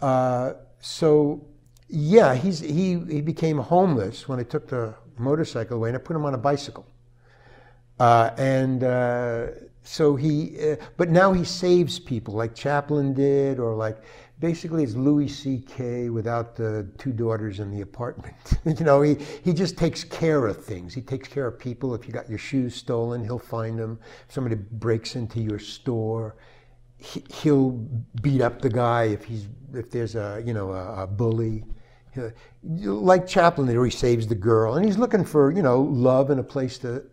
uh, 0.00 0.52
so 0.80 1.46
yeah, 1.88 2.34
he's 2.34 2.60
he 2.60 2.98
he 2.98 3.22
became 3.22 3.58
homeless 3.58 4.28
when 4.28 4.38
I 4.38 4.42
took 4.42 4.68
the 4.68 4.94
motorcycle 5.18 5.78
away, 5.78 5.88
and 5.88 5.96
I 5.96 6.00
put 6.00 6.14
him 6.14 6.24
on 6.24 6.34
a 6.34 6.38
bicycle. 6.38 6.86
Uh, 7.98 8.30
and 8.38 8.84
uh, 8.84 9.46
so 9.82 10.16
he, 10.16 10.56
uh, 10.70 10.76
but 10.96 11.10
now 11.10 11.32
he 11.32 11.44
saves 11.44 11.98
people 11.98 12.34
like 12.34 12.54
Chaplin 12.54 13.14
did, 13.14 13.58
or 13.58 13.74
like 13.74 14.02
basically 14.40 14.82
it's 14.82 14.94
Louis 14.94 15.28
C.K. 15.28 16.08
without 16.08 16.56
the 16.56 16.88
two 16.98 17.12
daughters 17.12 17.60
in 17.60 17.70
the 17.70 17.82
apartment. 17.82 18.34
you 18.64 18.84
know, 18.84 19.02
he, 19.02 19.16
he 19.44 19.52
just 19.52 19.76
takes 19.76 20.02
care 20.02 20.46
of 20.46 20.64
things. 20.64 20.94
He 20.94 21.02
takes 21.02 21.28
care 21.28 21.46
of 21.46 21.58
people. 21.58 21.94
If 21.94 22.06
you 22.06 22.12
got 22.12 22.28
your 22.28 22.38
shoes 22.38 22.74
stolen, 22.74 23.22
he'll 23.22 23.38
find 23.38 23.78
them. 23.78 24.00
If 24.26 24.34
somebody 24.34 24.56
breaks 24.56 25.14
into 25.14 25.40
your 25.40 25.58
store, 25.58 26.36
he, 26.96 27.22
he'll 27.32 27.70
beat 28.22 28.40
up 28.40 28.60
the 28.60 28.70
guy 28.70 29.04
if 29.04 29.24
he's 29.24 29.46
if 29.72 29.90
there's 29.90 30.16
a 30.16 30.42
you 30.44 30.52
know 30.52 30.72
a, 30.72 31.04
a 31.04 31.06
bully. 31.06 31.64
Like 32.64 33.26
Chaplin, 33.26 33.68
where 33.68 33.84
he 33.84 33.90
saves 33.90 34.26
the 34.26 34.34
girl, 34.34 34.74
and 34.74 34.84
he's 34.84 34.98
looking 34.98 35.24
for 35.24 35.52
you 35.52 35.62
know 35.62 35.80
love 35.80 36.30
and 36.30 36.40
a 36.40 36.42
place 36.42 36.76
to 36.78 37.04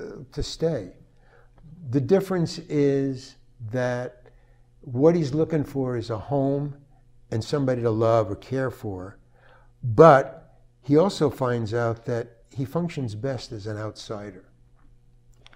uh, 0.00 0.04
to 0.32 0.42
stay. 0.42 0.92
The 1.90 2.00
difference 2.00 2.58
is 2.58 3.36
that 3.70 4.23
what 4.84 5.14
he's 5.14 5.32
looking 5.32 5.64
for 5.64 5.96
is 5.96 6.10
a 6.10 6.18
home 6.18 6.76
and 7.30 7.42
somebody 7.42 7.82
to 7.82 7.90
love 7.90 8.30
or 8.30 8.36
care 8.36 8.70
for. 8.70 9.18
But 9.82 10.58
he 10.82 10.96
also 10.96 11.30
finds 11.30 11.72
out 11.72 12.04
that 12.04 12.42
he 12.50 12.64
functions 12.64 13.14
best 13.14 13.52
as 13.52 13.66
an 13.66 13.76
outsider. 13.76 14.44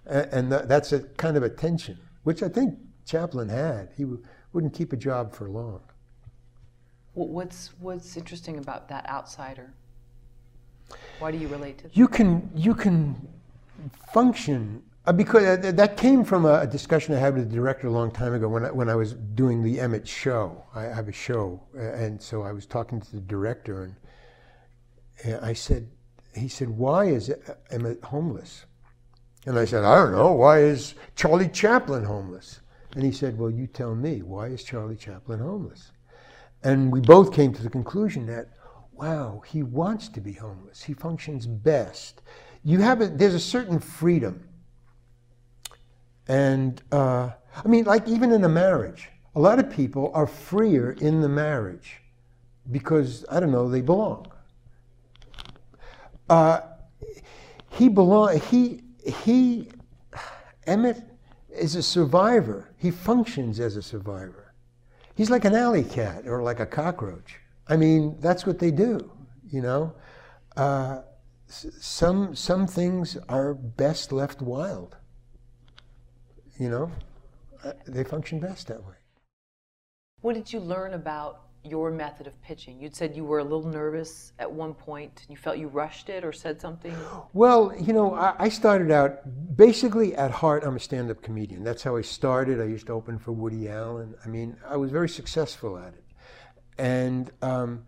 And 0.06 0.50
that's 0.50 0.92
a 0.92 1.00
kind 1.00 1.36
of 1.36 1.42
a 1.42 1.50
tension, 1.50 1.98
which 2.22 2.42
I 2.42 2.48
think 2.48 2.78
Chaplin 3.04 3.48
had. 3.48 3.90
He 3.96 4.06
wouldn't 4.52 4.72
keep 4.72 4.92
a 4.92 4.96
job 4.96 5.34
for 5.34 5.50
long. 5.50 5.80
What's, 7.12 7.72
what's 7.80 8.16
interesting 8.16 8.58
about 8.58 8.88
that 8.88 9.06
outsider? 9.08 9.70
Why 11.18 11.30
do 11.30 11.36
you 11.36 11.48
relate 11.48 11.78
to 11.78 11.84
that? 11.84 11.96
You 11.96 12.08
can, 12.08 12.50
you 12.54 12.74
can 12.74 13.28
function 14.12 14.82
because 15.12 15.44
uh, 15.44 15.72
that 15.72 15.96
came 15.96 16.24
from 16.24 16.44
a, 16.44 16.66
discussion 16.66 17.14
I 17.14 17.18
had 17.18 17.34
with 17.34 17.48
the 17.48 17.54
director 17.54 17.86
a 17.86 17.90
long 17.90 18.10
time 18.10 18.34
ago 18.34 18.48
when 18.48 18.64
I, 18.64 18.70
when 18.70 18.88
I 18.88 18.94
was 18.94 19.14
doing 19.14 19.62
the 19.62 19.80
Emmett 19.80 20.06
show. 20.06 20.64
I 20.74 20.82
have 20.84 21.08
a 21.08 21.12
show, 21.12 21.62
uh, 21.76 21.80
and 21.80 22.20
so 22.20 22.42
I 22.42 22.52
was 22.52 22.66
talking 22.66 23.00
to 23.00 23.12
the 23.12 23.20
director, 23.20 23.84
and, 23.84 23.94
and 25.24 25.44
I 25.44 25.52
said, 25.52 25.88
he 26.34 26.48
said, 26.48 26.68
"Why 26.68 27.06
is 27.06 27.32
Emmett 27.70 28.02
homeless?" 28.04 28.66
And 29.46 29.58
I 29.58 29.64
said, 29.64 29.84
I 29.84 29.94
don't 29.96 30.12
know. 30.12 30.32
Why 30.32 30.60
is 30.60 30.94
Charlie 31.16 31.48
Chaplin 31.48 32.04
homeless? 32.04 32.60
And 32.94 33.04
he 33.04 33.12
said, 33.12 33.38
Well, 33.38 33.50
you 33.50 33.66
tell 33.66 33.94
me. 33.94 34.22
Why 34.22 34.48
is 34.48 34.62
Charlie 34.62 34.96
Chaplin 34.96 35.38
homeless? 35.38 35.92
And 36.62 36.92
we 36.92 37.00
both 37.00 37.32
came 37.32 37.54
to 37.54 37.62
the 37.62 37.70
conclusion 37.70 38.26
that, 38.26 38.48
wow, 38.92 39.42
he 39.46 39.62
wants 39.62 40.08
to 40.08 40.20
be 40.20 40.32
homeless. 40.32 40.82
He 40.82 40.92
functions 40.92 41.46
best. 41.46 42.20
You 42.64 42.80
have 42.80 43.00
a, 43.00 43.06
there's 43.06 43.34
a 43.34 43.40
certain 43.40 43.78
freedom. 43.78 44.47
And 46.28 46.82
uh, 46.92 47.30
I 47.64 47.68
mean, 47.68 47.84
like 47.84 48.06
even 48.06 48.32
in 48.32 48.44
a 48.44 48.48
marriage, 48.48 49.08
a 49.34 49.40
lot 49.40 49.58
of 49.58 49.70
people 49.70 50.10
are 50.14 50.26
freer 50.26 50.92
in 50.92 51.20
the 51.20 51.28
marriage 51.28 52.02
because, 52.70 53.24
I 53.30 53.40
don't 53.40 53.50
know, 53.50 53.68
they 53.68 53.80
belong. 53.80 54.26
Uh, 56.28 56.60
he 57.70 57.88
belong. 57.88 58.38
He 58.40 58.82
he. 59.04 59.70
Emmett 60.66 61.02
is 61.48 61.76
a 61.76 61.82
survivor. 61.82 62.74
He 62.76 62.90
functions 62.90 63.58
as 63.58 63.76
a 63.76 63.82
survivor. 63.82 64.52
He's 65.14 65.30
like 65.30 65.46
an 65.46 65.54
alley 65.54 65.82
cat 65.82 66.28
or 66.28 66.42
like 66.42 66.60
a 66.60 66.66
cockroach. 66.66 67.36
I 67.68 67.76
mean, 67.76 68.16
that's 68.20 68.46
what 68.46 68.58
they 68.58 68.70
do. 68.70 69.10
You 69.50 69.62
know, 69.62 69.94
uh, 70.56 71.00
some 71.46 72.34
some 72.34 72.66
things 72.66 73.16
are 73.28 73.54
best 73.54 74.12
left 74.12 74.42
wild. 74.42 74.96
You 76.58 76.68
know, 76.68 76.92
uh, 77.64 77.72
they 77.86 78.04
function 78.04 78.40
best 78.40 78.66
that 78.68 78.84
way. 78.84 78.94
What 80.20 80.34
did 80.34 80.52
you 80.52 80.58
learn 80.58 80.94
about 80.94 81.42
your 81.62 81.90
method 81.90 82.26
of 82.26 82.40
pitching? 82.42 82.80
You'd 82.80 82.96
said 82.96 83.14
you 83.14 83.24
were 83.24 83.38
a 83.38 83.44
little 83.44 83.66
nervous 83.68 84.32
at 84.40 84.50
one 84.50 84.74
point. 84.74 85.24
You 85.28 85.36
felt 85.36 85.58
you 85.58 85.68
rushed 85.68 86.08
it 86.08 86.24
or 86.24 86.32
said 86.32 86.60
something? 86.60 86.94
Well, 87.32 87.72
you 87.78 87.92
know, 87.92 88.14
I, 88.14 88.34
I 88.38 88.48
started 88.48 88.90
out 88.90 89.20
basically 89.56 90.16
at 90.16 90.32
heart, 90.32 90.64
I'm 90.64 90.74
a 90.74 90.80
stand 90.80 91.10
up 91.10 91.22
comedian. 91.22 91.62
That's 91.62 91.82
how 91.82 91.96
I 91.96 92.02
started. 92.02 92.60
I 92.60 92.64
used 92.64 92.86
to 92.86 92.92
open 92.92 93.18
for 93.18 93.30
Woody 93.30 93.68
Allen. 93.68 94.14
I 94.24 94.28
mean, 94.28 94.56
I 94.66 94.76
was 94.76 94.90
very 94.90 95.08
successful 95.08 95.78
at 95.78 95.94
it. 95.94 96.04
And 96.78 97.30
um, 97.42 97.84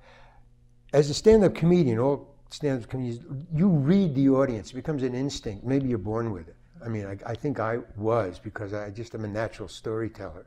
as 0.92 1.10
a 1.10 1.14
stand 1.14 1.42
up 1.42 1.54
comedian, 1.54 1.98
all 1.98 2.36
stand 2.50 2.84
up 2.84 2.88
comedians, 2.88 3.24
you 3.52 3.68
read 3.68 4.14
the 4.14 4.28
audience. 4.28 4.70
It 4.70 4.74
becomes 4.74 5.02
an 5.02 5.14
instinct. 5.14 5.64
Maybe 5.64 5.88
you're 5.88 5.98
born 5.98 6.30
with 6.30 6.48
it. 6.48 6.56
I 6.84 6.88
mean, 6.88 7.06
I, 7.06 7.16
I 7.30 7.34
think 7.34 7.60
I 7.60 7.78
was 7.96 8.38
because 8.38 8.72
I 8.72 8.90
just 8.90 9.14
am 9.14 9.24
a 9.24 9.28
natural 9.28 9.68
storyteller 9.68 10.46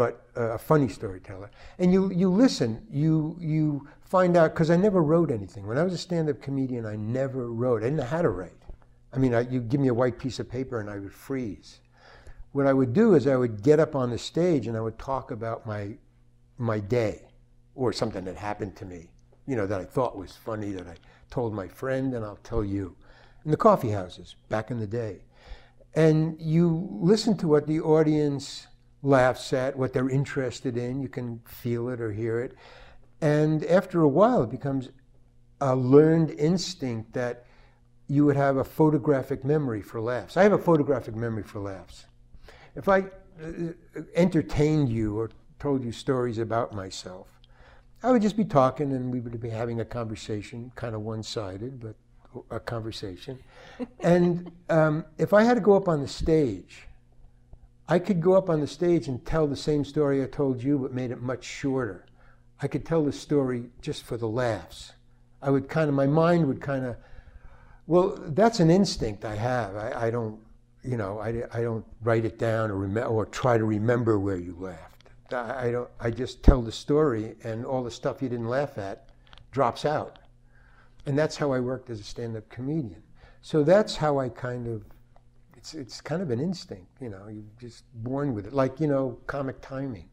but 0.00 0.30
uh, 0.34 0.52
a 0.52 0.58
funny 0.58 0.88
storyteller. 0.88 1.50
And 1.78 1.92
you, 1.92 2.10
you 2.10 2.30
listen, 2.30 2.86
you, 2.90 3.36
you 3.38 3.86
find 4.00 4.34
out, 4.34 4.54
because 4.54 4.70
I 4.70 4.76
never 4.76 5.02
wrote 5.02 5.30
anything. 5.30 5.66
When 5.66 5.76
I 5.76 5.82
was 5.82 5.92
a 5.92 5.98
stand 5.98 6.30
up 6.30 6.40
comedian, 6.40 6.86
I 6.86 6.96
never 6.96 7.50
wrote. 7.52 7.82
I 7.82 7.86
didn't 7.86 7.98
know 7.98 8.04
how 8.04 8.22
to 8.22 8.30
write. 8.30 8.62
I 9.12 9.18
mean, 9.18 9.34
I, 9.34 9.40
you 9.40 9.60
give 9.60 9.78
me 9.78 9.88
a 9.88 9.94
white 9.94 10.18
piece 10.18 10.38
of 10.38 10.48
paper 10.48 10.80
and 10.80 10.88
I 10.88 10.98
would 10.98 11.12
freeze. 11.12 11.80
What 12.52 12.66
I 12.66 12.72
would 12.72 12.94
do 12.94 13.14
is 13.14 13.26
I 13.26 13.36
would 13.36 13.62
get 13.62 13.78
up 13.78 13.94
on 13.94 14.08
the 14.08 14.16
stage 14.16 14.66
and 14.66 14.74
I 14.74 14.80
would 14.80 14.98
talk 14.98 15.32
about 15.32 15.66
my, 15.66 15.98
my 16.56 16.80
day 16.80 17.28
or 17.74 17.92
something 17.92 18.24
that 18.24 18.36
happened 18.36 18.76
to 18.76 18.86
me, 18.86 19.10
you 19.46 19.54
know, 19.54 19.66
that 19.66 19.80
I 19.80 19.84
thought 19.84 20.16
was 20.16 20.32
funny 20.32 20.72
that 20.72 20.86
I 20.86 20.94
told 21.30 21.52
my 21.52 21.68
friend 21.68 22.14
and 22.14 22.24
I'll 22.24 22.38
tell 22.42 22.64
you. 22.64 22.96
In 23.44 23.50
the 23.50 23.56
coffee 23.58 23.90
houses 23.90 24.36
back 24.48 24.70
in 24.70 24.80
the 24.80 24.86
day. 24.86 25.24
And 25.94 26.40
you 26.40 26.88
listen 27.00 27.36
to 27.38 27.48
what 27.48 27.66
the 27.66 27.80
audience 27.80 28.66
laughs 29.02 29.52
at, 29.52 29.76
what 29.76 29.92
they're 29.92 30.08
interested 30.08 30.76
in. 30.76 31.00
You 31.00 31.08
can 31.08 31.40
feel 31.46 31.88
it 31.88 32.00
or 32.00 32.12
hear 32.12 32.40
it. 32.40 32.54
And 33.20 33.64
after 33.66 34.02
a 34.02 34.08
while, 34.08 34.42
it 34.42 34.50
becomes 34.50 34.90
a 35.60 35.74
learned 35.74 36.30
instinct 36.30 37.12
that 37.12 37.44
you 38.08 38.24
would 38.24 38.36
have 38.36 38.56
a 38.56 38.64
photographic 38.64 39.44
memory 39.44 39.82
for 39.82 40.00
laughs. 40.00 40.36
I 40.36 40.42
have 40.42 40.52
a 40.52 40.58
photographic 40.58 41.14
memory 41.14 41.42
for 41.42 41.60
laughs. 41.60 42.06
If 42.74 42.88
I 42.88 43.00
uh, 43.42 43.72
entertained 44.14 44.88
you 44.88 45.18
or 45.18 45.30
told 45.58 45.84
you 45.84 45.92
stories 45.92 46.38
about 46.38 46.74
myself, 46.74 47.28
I 48.02 48.10
would 48.10 48.22
just 48.22 48.36
be 48.36 48.44
talking 48.44 48.92
and 48.92 49.12
we 49.12 49.20
would 49.20 49.38
be 49.40 49.50
having 49.50 49.80
a 49.80 49.84
conversation, 49.84 50.72
kind 50.74 50.94
of 50.94 51.02
one 51.02 51.22
sided, 51.22 51.78
but 51.78 51.94
a 52.50 52.60
conversation. 52.60 53.38
and 54.00 54.50
um, 54.68 55.04
if 55.18 55.32
I 55.32 55.42
had 55.42 55.54
to 55.54 55.60
go 55.60 55.74
up 55.74 55.88
on 55.88 56.00
the 56.00 56.08
stage 56.08 56.86
I 57.90 57.98
could 57.98 58.20
go 58.20 58.34
up 58.34 58.48
on 58.48 58.60
the 58.60 58.68
stage 58.68 59.08
and 59.08 59.26
tell 59.26 59.48
the 59.48 59.56
same 59.56 59.84
story 59.84 60.22
I 60.22 60.26
told 60.26 60.62
you, 60.62 60.78
but 60.78 60.92
made 60.94 61.10
it 61.10 61.20
much 61.20 61.42
shorter. 61.42 62.06
I 62.62 62.68
could 62.68 62.86
tell 62.86 63.04
the 63.04 63.10
story 63.10 63.64
just 63.82 64.04
for 64.04 64.16
the 64.16 64.28
laughs. 64.28 64.92
I 65.42 65.50
would 65.50 65.68
kind 65.68 65.88
of, 65.88 65.96
my 65.96 66.06
mind 66.06 66.46
would 66.46 66.60
kind 66.60 66.86
of, 66.86 66.96
well, 67.88 68.16
that's 68.28 68.60
an 68.60 68.70
instinct 68.70 69.24
I 69.24 69.34
have. 69.34 69.74
I, 69.74 70.06
I 70.06 70.10
don't, 70.12 70.38
you 70.84 70.96
know, 70.96 71.18
I, 71.18 71.42
I 71.52 71.62
don't 71.62 71.84
write 72.02 72.24
it 72.24 72.38
down 72.38 72.70
or, 72.70 72.76
rem- 72.76 73.10
or 73.12 73.26
try 73.26 73.58
to 73.58 73.64
remember 73.64 74.20
where 74.20 74.36
you 74.36 74.54
laughed. 74.56 75.08
I, 75.32 75.66
I, 75.66 75.72
don't, 75.72 75.90
I 75.98 76.10
just 76.12 76.44
tell 76.44 76.62
the 76.62 76.70
story 76.70 77.34
and 77.42 77.66
all 77.66 77.82
the 77.82 77.90
stuff 77.90 78.22
you 78.22 78.28
didn't 78.28 78.48
laugh 78.48 78.78
at 78.78 79.08
drops 79.50 79.84
out. 79.84 80.20
And 81.10 81.18
that's 81.18 81.36
how 81.36 81.50
I 81.50 81.58
worked 81.58 81.90
as 81.90 81.98
a 81.98 82.04
stand 82.04 82.36
up 82.36 82.48
comedian. 82.50 83.02
So 83.42 83.64
that's 83.64 83.96
how 83.96 84.20
I 84.20 84.28
kind 84.28 84.68
of 84.68 84.84
it's 85.56 85.74
it's 85.74 86.00
kind 86.00 86.22
of 86.22 86.30
an 86.30 86.38
instinct, 86.38 86.86
you 87.00 87.08
know. 87.08 87.26
You're 87.26 87.42
just 87.60 87.82
born 88.04 88.32
with 88.32 88.46
it, 88.46 88.52
like 88.52 88.78
you 88.78 88.86
know, 88.86 89.18
comic 89.26 89.60
timing. 89.60 90.08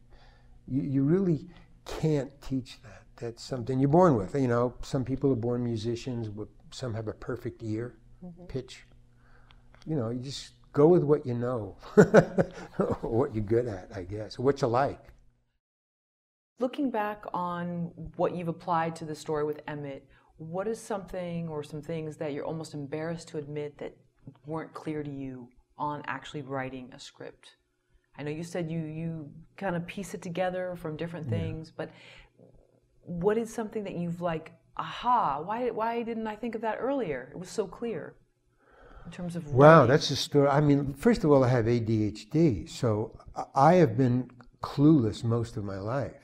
You 0.66 0.82
you 0.82 1.04
really 1.04 1.46
can't 1.84 2.32
teach 2.42 2.82
that. 2.82 3.04
That's 3.14 3.44
something 3.44 3.78
you're 3.78 3.88
born 3.88 4.16
with. 4.16 4.34
You 4.34 4.48
know, 4.48 4.74
some 4.82 5.04
people 5.04 5.30
are 5.30 5.36
born 5.36 5.62
musicians. 5.62 6.30
Some 6.72 6.94
have 6.94 7.06
a 7.06 7.12
perfect 7.12 7.62
ear, 7.62 7.94
mm-hmm. 8.24 8.46
pitch. 8.46 8.82
You 9.86 9.94
know, 9.94 10.10
you 10.10 10.18
just 10.18 10.54
go 10.72 10.88
with 10.88 11.04
what 11.04 11.24
you 11.24 11.34
know, 11.34 11.76
what 13.02 13.36
you're 13.36 13.44
good 13.44 13.68
at, 13.68 13.88
I 13.94 14.02
guess, 14.02 14.36
what 14.36 14.62
you 14.62 14.66
like. 14.66 15.04
Looking 16.58 16.90
back 16.90 17.24
on 17.32 17.92
what 18.16 18.34
you've 18.34 18.48
applied 18.48 18.96
to 18.96 19.04
the 19.04 19.14
story 19.14 19.44
with 19.44 19.60
Emmett, 19.68 20.04
what 20.38 20.68
is 20.68 20.80
something 20.80 21.48
or 21.48 21.62
some 21.62 21.82
things 21.82 22.16
that 22.18 22.32
you're 22.32 22.44
almost 22.46 22.74
embarrassed 22.74 23.28
to 23.28 23.38
admit 23.38 23.78
that 23.78 23.96
weren't 24.46 24.72
clear 24.74 25.02
to 25.02 25.10
you 25.10 25.48
on 25.78 26.02
actually 26.06 26.42
writing 26.42 26.90
a 26.94 27.00
script? 27.00 27.56
I 28.18 28.22
know 28.24 28.30
you 28.30 28.44
said 28.44 28.70
you 28.70 28.80
you 28.80 29.30
kind 29.56 29.76
of 29.76 29.86
piece 29.86 30.14
it 30.14 30.22
together 30.22 30.76
from 30.76 30.96
different 30.96 31.28
things, 31.28 31.68
yeah. 31.68 31.74
but 31.76 31.90
what 33.02 33.38
is 33.38 33.52
something 33.52 33.84
that 33.84 33.94
you've 33.96 34.20
like, 34.20 34.52
aha, 34.76 35.40
why 35.42 35.70
why 35.70 36.02
didn't 36.02 36.26
I 36.26 36.36
think 36.36 36.54
of 36.54 36.62
that 36.62 36.78
earlier? 36.80 37.30
It 37.32 37.38
was 37.38 37.50
so 37.50 37.66
clear 37.66 38.14
in 39.06 39.12
terms 39.12 39.36
of 39.36 39.48
Wow, 39.52 39.86
writing. 39.86 39.88
that's 39.88 40.10
a 40.10 40.16
story. 40.16 40.48
I 40.48 40.60
mean, 40.60 40.94
first 40.94 41.24
of 41.24 41.30
all, 41.30 41.44
I 41.44 41.48
have 41.48 41.66
ADHD, 41.66 42.68
so 42.68 43.18
I 43.54 43.74
have 43.74 43.96
been 43.96 44.30
clueless 44.62 45.24
most 45.24 45.56
of 45.56 45.64
my 45.64 45.78
life. 45.78 46.22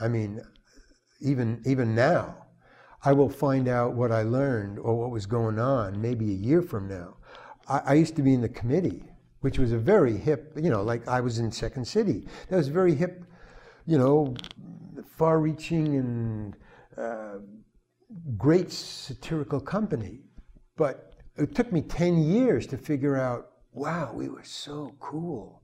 I 0.00 0.08
mean, 0.08 0.40
even 1.20 1.62
even 1.66 1.94
now, 1.94 2.45
I 3.06 3.12
will 3.12 3.30
find 3.30 3.68
out 3.68 3.94
what 3.94 4.10
I 4.10 4.22
learned 4.22 4.80
or 4.80 4.96
what 4.96 5.12
was 5.12 5.26
going 5.26 5.60
on 5.60 6.02
maybe 6.02 6.32
a 6.32 6.34
year 6.34 6.60
from 6.60 6.88
now. 6.88 7.16
I, 7.68 7.78
I 7.86 7.94
used 7.94 8.16
to 8.16 8.22
be 8.22 8.34
in 8.34 8.40
the 8.40 8.48
committee, 8.48 9.04
which 9.42 9.60
was 9.60 9.70
a 9.70 9.78
very 9.78 10.16
hip, 10.16 10.52
you 10.60 10.70
know, 10.70 10.82
like 10.82 11.06
I 11.06 11.20
was 11.20 11.38
in 11.38 11.52
Second 11.52 11.86
City. 11.86 12.26
That 12.48 12.56
was 12.56 12.66
very 12.66 12.96
hip, 12.96 13.24
you 13.86 13.96
know, 13.96 14.34
far 15.16 15.38
reaching 15.38 15.94
and 15.94 16.56
uh, 16.98 17.38
great 18.36 18.72
satirical 18.72 19.60
company. 19.60 20.22
But 20.76 21.14
it 21.36 21.54
took 21.54 21.72
me 21.72 21.82
10 21.82 22.18
years 22.18 22.66
to 22.66 22.76
figure 22.76 23.16
out 23.16 23.52
wow, 23.72 24.10
we 24.12 24.28
were 24.28 24.42
so 24.42 24.94
cool. 24.98 25.62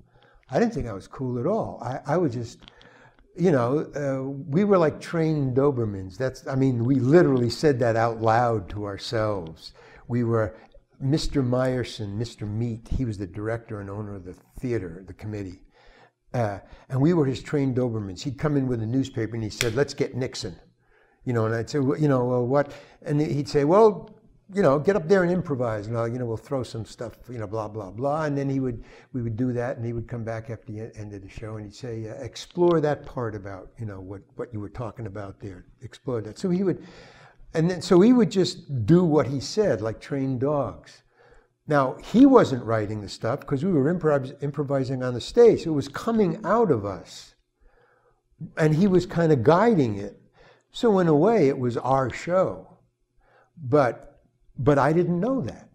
I 0.51 0.61
didn't 0.61 0.75
think 0.75 0.87
I 0.87 0.93
was 0.93 1.09
cool 1.09 1.41
at 1.41 1.47
all. 1.47 1.83
I, 1.83 2.15
I 2.15 2.17
was 2.19 2.35
just, 2.35 2.59
you 3.37 3.51
know, 3.51 3.87
uh, 3.97 4.31
we 4.31 4.65
were 4.65 4.79
like 4.79 5.01
trained 5.01 5.57
Dobermans. 5.57 6.17
That's, 6.17 6.47
I 6.47 6.55
mean, 6.55 6.85
we 6.85 6.97
literally 6.97 7.51
said 7.51 7.79
that 7.81 7.97
out 7.97 8.21
loud 8.21 8.69
to 8.71 8.85
ourselves. 8.85 9.73
We 10.09 10.25
were 10.25 10.55
Mr. 11.03 11.47
Myerson, 11.47 12.17
Mr. 12.17 12.49
Meat, 12.49 12.89
he 12.89 13.05
was 13.05 13.19
the 13.19 13.27
director 13.27 13.81
and 13.81 13.91
owner 13.91 14.15
of 14.15 14.25
the 14.25 14.35
theater, 14.61 15.03
the 15.07 15.15
committee. 15.15 15.63
Uh, 16.33 16.59
and 16.89 17.01
we 17.01 17.13
were 17.13 17.27
his 17.27 17.43
trained 17.43 17.77
Dobermans. 17.77 18.23
He'd 18.23 18.39
come 18.39 18.57
in 18.57 18.67
with 18.67 18.83
a 18.83 18.87
newspaper 18.87 19.35
and 19.35 19.43
he 19.43 19.51
said, 19.51 19.75
let's 19.75 19.95
get 19.95 20.15
Nixon. 20.15 20.57
You 21.25 21.33
know, 21.33 21.47
and 21.47 21.55
I'd 21.55 21.69
say, 21.69 21.79
well, 21.79 21.99
you 21.99 22.09
know, 22.09 22.25
well, 22.25 22.47
what? 22.47 22.73
And 23.03 23.21
he'd 23.21 23.49
say, 23.49 23.65
well, 23.65 24.11
you 24.55 24.63
know, 24.63 24.79
get 24.79 24.97
up 24.97 25.09
there 25.09 25.23
and 25.23 25.33
improvise. 25.33 25.87
And, 25.87 25.97
I'll, 25.97 26.09
you 26.09 26.19
know, 26.19 26.27
we'll 26.27 26.37
throw 26.37 26.63
some 26.63 26.85
stuff, 26.85 27.15
you 27.29 27.39
know, 27.39 27.47
blah, 27.47 27.69
blah, 27.69 27.91
blah. 27.91 28.25
And 28.25 28.37
then 28.37 28.49
he 28.49 28.61
would, 28.61 28.85
we 29.13 29.23
would 29.23 29.37
do 29.37 29.53
that 29.53 29.77
and 29.77 29.87
he 29.87 29.93
would 29.93 30.07
come 30.07 30.25
back 30.25 30.51
after 30.51 30.73
the 30.73 30.91
end 30.97 31.15
of 31.15 31.23
the 31.23 31.29
show 31.29 31.57
and 31.57 31.65
he'd 31.65 31.75
say, 31.75 32.09
uh, 32.09 32.15
explore 32.15 32.81
that 32.81 33.07
part 33.07 33.35
about, 33.35 33.71
you 33.79 33.87
know, 33.87 34.01
what, 34.01 34.23
what 34.37 34.53
you 34.53 34.61
were 34.61 34.69
talking 34.69 35.07
about 35.07 35.41
there. 35.41 35.67
Explore 35.81 36.21
that. 36.23 36.39
So 36.39 36.51
he 36.51 36.63
would, 36.63 36.87
and 37.55 37.71
then, 37.71 37.83
so 37.83 38.01
he 38.01 38.13
would 38.13 38.31
just 38.31 38.87
do 38.87 39.05
what 39.05 39.27
he 39.27 39.41
said, 39.41 39.81
like 39.81 40.01
trained 40.01 40.41
dogs. 40.41 41.03
Now, 41.67 41.97
he 42.03 42.27
wasn't 42.27 42.65
writing 42.65 43.01
the 43.01 43.09
stuff 43.09 43.41
because 43.41 43.65
we 43.65 43.73
were 43.73 43.93
improv- 43.95 44.43
improvising 44.43 45.03
on 45.03 45.15
the 45.15 45.21
stage. 45.21 45.65
It 45.65 45.71
was 45.71 45.89
coming 45.89 46.41
out 46.45 46.71
of 46.71 46.85
us. 46.85 47.35
And 48.57 48.75
he 48.75 48.89
was 48.89 49.07
kind 49.07 49.31
of 49.31 49.45
guiding 49.45 49.97
it. 49.97 50.21
So, 50.73 50.99
in 50.99 51.07
a 51.07 51.15
way, 51.15 51.49
it 51.49 51.59
was 51.59 51.77
our 51.77 52.11
show. 52.11 52.79
But, 53.57 54.12
but 54.63 54.79
I 54.79 54.93
didn't 54.93 55.21
know 55.21 55.41
that. 55.41 55.69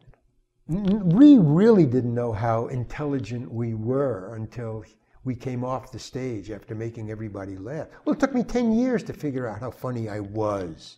we 0.67 1.37
really 1.37 1.85
didn't 1.85 2.13
know 2.13 2.31
how 2.31 2.67
intelligent 2.67 3.51
we 3.51 3.73
were 3.73 4.35
until 4.35 4.83
we 5.23 5.35
came 5.35 5.63
off 5.63 5.91
the 5.91 5.99
stage 5.99 6.51
after 6.51 6.73
making 6.73 7.11
everybody 7.11 7.57
laugh. 7.57 7.87
Well, 8.05 8.15
it 8.15 8.19
took 8.19 8.33
me 8.33 8.43
10 8.43 8.71
years 8.71 9.03
to 9.03 9.13
figure 9.13 9.47
out 9.47 9.59
how 9.59 9.71
funny 9.71 10.07
I 10.07 10.21
was. 10.21 10.97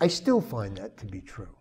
I 0.00 0.08
still 0.08 0.40
find 0.40 0.76
that 0.78 0.96
to 0.98 1.06
be 1.06 1.20
true. 1.20 1.54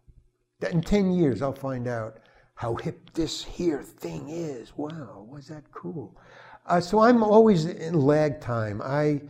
That 0.62 0.72
in 0.72 0.82
10 0.82 1.12
years, 1.12 1.42
I'll 1.42 1.54
find 1.54 1.88
out 1.88 2.20
how 2.56 2.76
hip 2.76 3.14
this 3.14 3.44
here 3.44 3.84
thing 3.84 4.30
is. 4.30 4.78
Wow, 4.78 5.28
was 5.30 5.50
that 5.50 5.70
cool? 5.72 6.18
Uh, 6.66 6.80
so 6.80 7.00
I'm 7.00 7.24
always 7.24 7.66
in 7.66 8.00
lag 8.00 8.40
time. 8.40 8.82
I, 8.82 9.22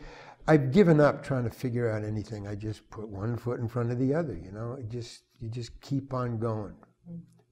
I've 0.47 0.71
given 0.71 0.99
up 0.99 1.23
trying 1.23 1.43
to 1.45 1.49
figure 1.49 1.89
out 1.89 2.03
anything. 2.03 2.47
I 2.47 2.53
just 2.53 2.87
put 2.91 3.07
one 3.09 3.37
foot 3.37 3.59
in 3.59 3.67
front 3.67 3.91
of 3.91 3.97
the 3.97 4.13
other. 4.13 4.35
You 4.35 4.51
know, 4.51 4.77
just 4.89 5.23
you 5.39 5.49
just 5.49 5.79
keep 5.81 6.13
on 6.13 6.37
going. 6.39 6.75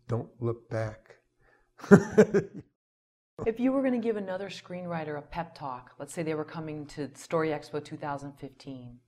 Don't 0.08 0.30
look 0.40 0.70
back. 0.70 1.16
if 3.46 3.60
you 3.60 3.72
were 3.72 3.82
going 3.82 3.94
to 3.94 4.00
give 4.00 4.18
another 4.18 4.50
screenwriter 4.50 5.18
a 5.18 5.22
pep 5.22 5.56
talk, 5.56 5.92
let's 6.00 6.14
say 6.14 6.24
they 6.24 6.36
were 6.36 6.46
coming 6.46 6.86
to 6.88 7.10
Story 7.16 7.50
Expo 7.50 7.84
2015, 7.84 9.00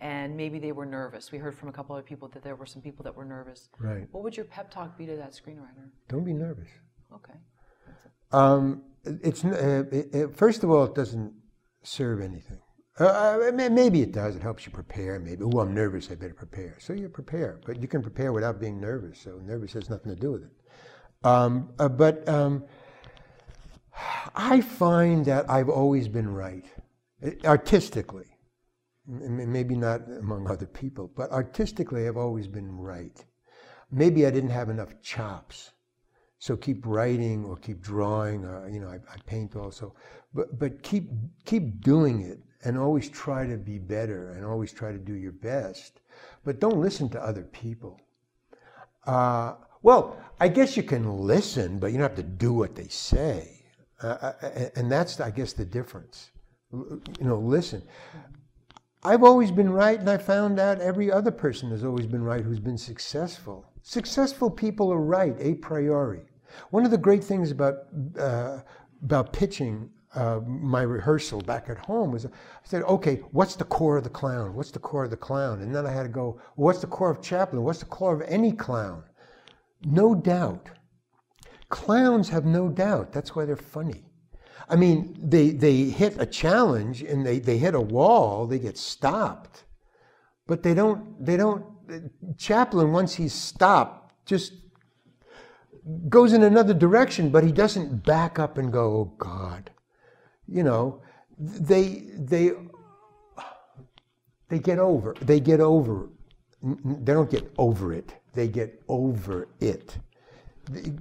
and 0.00 0.36
maybe 0.36 0.58
they 0.58 0.72
were 0.72 0.86
nervous. 0.86 1.32
We 1.32 1.38
heard 1.38 1.56
from 1.56 1.68
a 1.68 1.72
couple 1.72 1.96
of 1.96 2.04
people 2.04 2.28
that 2.28 2.42
there 2.42 2.56
were 2.56 2.66
some 2.66 2.82
people 2.82 3.04
that 3.04 3.14
were 3.14 3.24
nervous. 3.24 3.68
Right. 3.78 4.06
What 4.10 4.24
would 4.24 4.36
your 4.36 4.46
pep 4.46 4.70
talk 4.70 4.96
be 4.96 5.06
to 5.06 5.16
that 5.16 5.32
screenwriter? 5.32 5.90
Don't 6.08 6.24
be 6.24 6.32
nervous. 6.32 6.68
Okay. 7.12 7.34
Um, 8.32 8.82
it's 9.04 9.44
uh, 9.44 9.84
it, 9.90 10.14
it, 10.14 10.36
first 10.36 10.62
of 10.62 10.70
all, 10.70 10.84
it 10.84 10.94
doesn't 10.94 11.32
serve 11.82 12.20
anything. 12.20 12.60
Uh, 13.00 13.04
uh 13.04 13.52
maybe 13.52 14.02
it 14.02 14.12
does. 14.12 14.36
It 14.36 14.42
helps 14.42 14.66
you 14.66 14.72
prepare. 14.72 15.18
Maybe, 15.18 15.42
oh, 15.42 15.60
I'm 15.60 15.74
nervous. 15.74 16.10
I 16.10 16.14
better 16.14 16.34
prepare. 16.34 16.76
So 16.78 16.92
you 16.92 17.08
prepare, 17.08 17.60
but 17.64 17.80
you 17.80 17.88
can 17.88 18.02
prepare 18.02 18.32
without 18.32 18.60
being 18.60 18.80
nervous. 18.80 19.20
So 19.20 19.40
nervous 19.44 19.72
has 19.74 19.88
nothing 19.88 20.14
to 20.14 20.20
do 20.20 20.32
with 20.32 20.42
it. 20.42 20.52
Um, 21.24 21.70
uh, 21.78 21.88
but 21.88 22.28
um, 22.28 22.64
I 24.34 24.60
find 24.60 25.24
that 25.26 25.50
I've 25.50 25.68
always 25.68 26.08
been 26.08 26.32
right, 26.32 26.64
artistically 27.44 28.26
maybe 29.08 29.74
not 29.74 30.02
among 30.20 30.50
other 30.50 30.66
people, 30.66 31.10
but 31.16 31.30
artistically 31.30 32.06
I've 32.06 32.16
always 32.16 32.46
been 32.46 32.70
right. 32.76 33.24
Maybe 33.90 34.26
I 34.26 34.30
didn't 34.30 34.50
have 34.50 34.68
enough 34.68 35.00
chops. 35.02 35.70
So 36.38 36.56
keep 36.56 36.86
writing 36.86 37.44
or 37.44 37.56
keep 37.56 37.80
drawing, 37.80 38.44
or, 38.44 38.68
you 38.68 38.80
know, 38.80 38.88
I, 38.88 38.96
I 38.96 39.16
paint 39.26 39.56
also, 39.56 39.94
but, 40.34 40.58
but 40.58 40.82
keep, 40.82 41.08
keep 41.44 41.80
doing 41.80 42.20
it 42.20 42.38
and 42.64 42.78
always 42.78 43.08
try 43.08 43.46
to 43.46 43.56
be 43.56 43.78
better 43.78 44.32
and 44.32 44.44
always 44.44 44.72
try 44.72 44.92
to 44.92 44.98
do 44.98 45.14
your 45.14 45.32
best. 45.32 46.00
But 46.44 46.60
don't 46.60 46.80
listen 46.80 47.08
to 47.10 47.22
other 47.22 47.44
people. 47.44 48.00
Uh, 49.06 49.54
well, 49.82 50.16
I 50.40 50.48
guess 50.48 50.76
you 50.76 50.82
can 50.82 51.18
listen, 51.20 51.78
but 51.78 51.88
you 51.88 51.98
don't 51.98 52.08
have 52.08 52.16
to 52.16 52.22
do 52.22 52.52
what 52.52 52.74
they 52.74 52.88
say. 52.88 53.64
Uh, 54.02 54.32
uh 54.42 54.68
and 54.76 54.90
that's, 54.90 55.20
I 55.20 55.30
guess, 55.30 55.52
the 55.52 55.64
difference. 55.64 56.30
You 56.72 57.00
know, 57.20 57.38
listen. 57.38 57.82
I've 59.04 59.22
always 59.22 59.50
been 59.50 59.70
right, 59.70 59.98
and 59.98 60.10
I 60.10 60.18
found 60.18 60.58
out 60.58 60.80
every 60.80 61.10
other 61.10 61.30
person 61.30 61.70
has 61.70 61.84
always 61.84 62.06
been 62.06 62.22
right 62.22 62.42
who's 62.42 62.58
been 62.58 62.78
successful. 62.78 63.64
Successful 63.82 64.50
people 64.50 64.92
are 64.92 65.00
right 65.00 65.36
a 65.38 65.54
priori. 65.54 66.22
One 66.70 66.84
of 66.84 66.90
the 66.90 66.98
great 66.98 67.22
things 67.22 67.50
about 67.50 67.86
uh, 68.18 68.60
about 69.02 69.32
pitching 69.32 69.90
uh, 70.18 70.40
my 70.40 70.82
rehearsal 70.82 71.40
back 71.40 71.68
at 71.68 71.78
home 71.78 72.10
was 72.10 72.26
I 72.26 72.30
said, 72.64 72.82
okay, 72.82 73.16
what's 73.30 73.54
the 73.54 73.64
core 73.64 73.98
of 73.98 74.04
the 74.04 74.10
clown? 74.10 74.52
What's 74.54 74.72
the 74.72 74.80
core 74.80 75.04
of 75.04 75.10
the 75.10 75.16
clown? 75.16 75.60
And 75.62 75.72
then 75.72 75.86
I 75.86 75.92
had 75.92 76.02
to 76.02 76.08
go, 76.08 76.40
what's 76.56 76.80
the 76.80 76.88
core 76.88 77.10
of 77.10 77.22
Chaplin? 77.22 77.62
What's 77.62 77.78
the 77.78 77.84
core 77.84 78.14
of 78.14 78.28
any 78.28 78.50
clown? 78.50 79.04
No 79.84 80.16
doubt. 80.16 80.70
Clowns 81.68 82.28
have 82.30 82.44
no 82.44 82.68
doubt. 82.68 83.12
That's 83.12 83.36
why 83.36 83.44
they're 83.44 83.54
funny. 83.54 84.06
I 84.68 84.74
mean, 84.74 85.16
they, 85.22 85.50
they 85.50 85.84
hit 85.84 86.16
a 86.18 86.26
challenge 86.26 87.02
and 87.02 87.24
they, 87.24 87.38
they 87.38 87.58
hit 87.58 87.76
a 87.76 87.80
wall, 87.80 88.46
they 88.46 88.58
get 88.58 88.76
stopped. 88.76 89.64
But 90.48 90.64
they 90.64 90.74
don't, 90.74 91.24
they 91.24 91.36
don't, 91.36 91.64
Chaplin, 92.38 92.90
once 92.90 93.14
he's 93.14 93.32
stopped, 93.32 94.26
just 94.26 94.52
goes 96.08 96.32
in 96.32 96.42
another 96.42 96.74
direction, 96.74 97.30
but 97.30 97.44
he 97.44 97.52
doesn't 97.52 98.04
back 98.04 98.40
up 98.40 98.58
and 98.58 98.72
go, 98.72 98.96
oh 98.96 99.14
God. 99.16 99.70
You 100.48 100.62
know, 100.64 101.02
they, 101.38 102.06
they, 102.16 102.52
they 104.48 104.58
get 104.58 104.78
over, 104.78 105.14
they 105.20 105.40
get 105.40 105.60
over, 105.60 106.08
they 106.62 107.12
don't 107.12 107.30
get 107.30 107.52
over 107.58 107.92
it, 107.92 108.14
they 108.34 108.48
get 108.48 108.82
over 108.88 109.48
it 109.60 109.98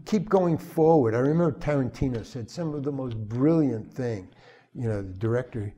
keep 0.06 0.30
going 0.30 0.58
forward. 0.58 1.14
I 1.14 1.20
remember 1.20 1.52
Tarantino 1.60 2.26
said 2.26 2.50
some 2.50 2.74
of 2.74 2.84
the 2.84 2.92
most 2.92 3.18
brilliant 3.18 3.92
thing. 3.92 4.30
You 4.74 4.88
know, 4.88 5.02
the 5.02 5.14
director, 5.14 5.74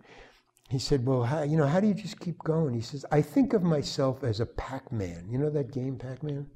he 0.69 0.79
said, 0.79 1.05
"Well, 1.05 1.23
how, 1.23 1.43
you 1.43 1.58
know, 1.58 1.65
how 1.65 1.79
do 1.79 1.88
you 1.88 1.93
just 1.93 2.19
keep 2.19 2.38
going?" 2.39 2.73
He 2.73 2.82
says, 2.82 3.05
"I 3.12 3.21
think 3.21 3.53
of 3.53 3.63
myself 3.63 4.23
as 4.23 4.39
a 4.39 4.45
Pac-Man. 4.45 5.27
You 5.29 5.38
know 5.38 5.49
that 5.49 5.71
game, 5.71 5.97
Pac-Man." 5.97 6.47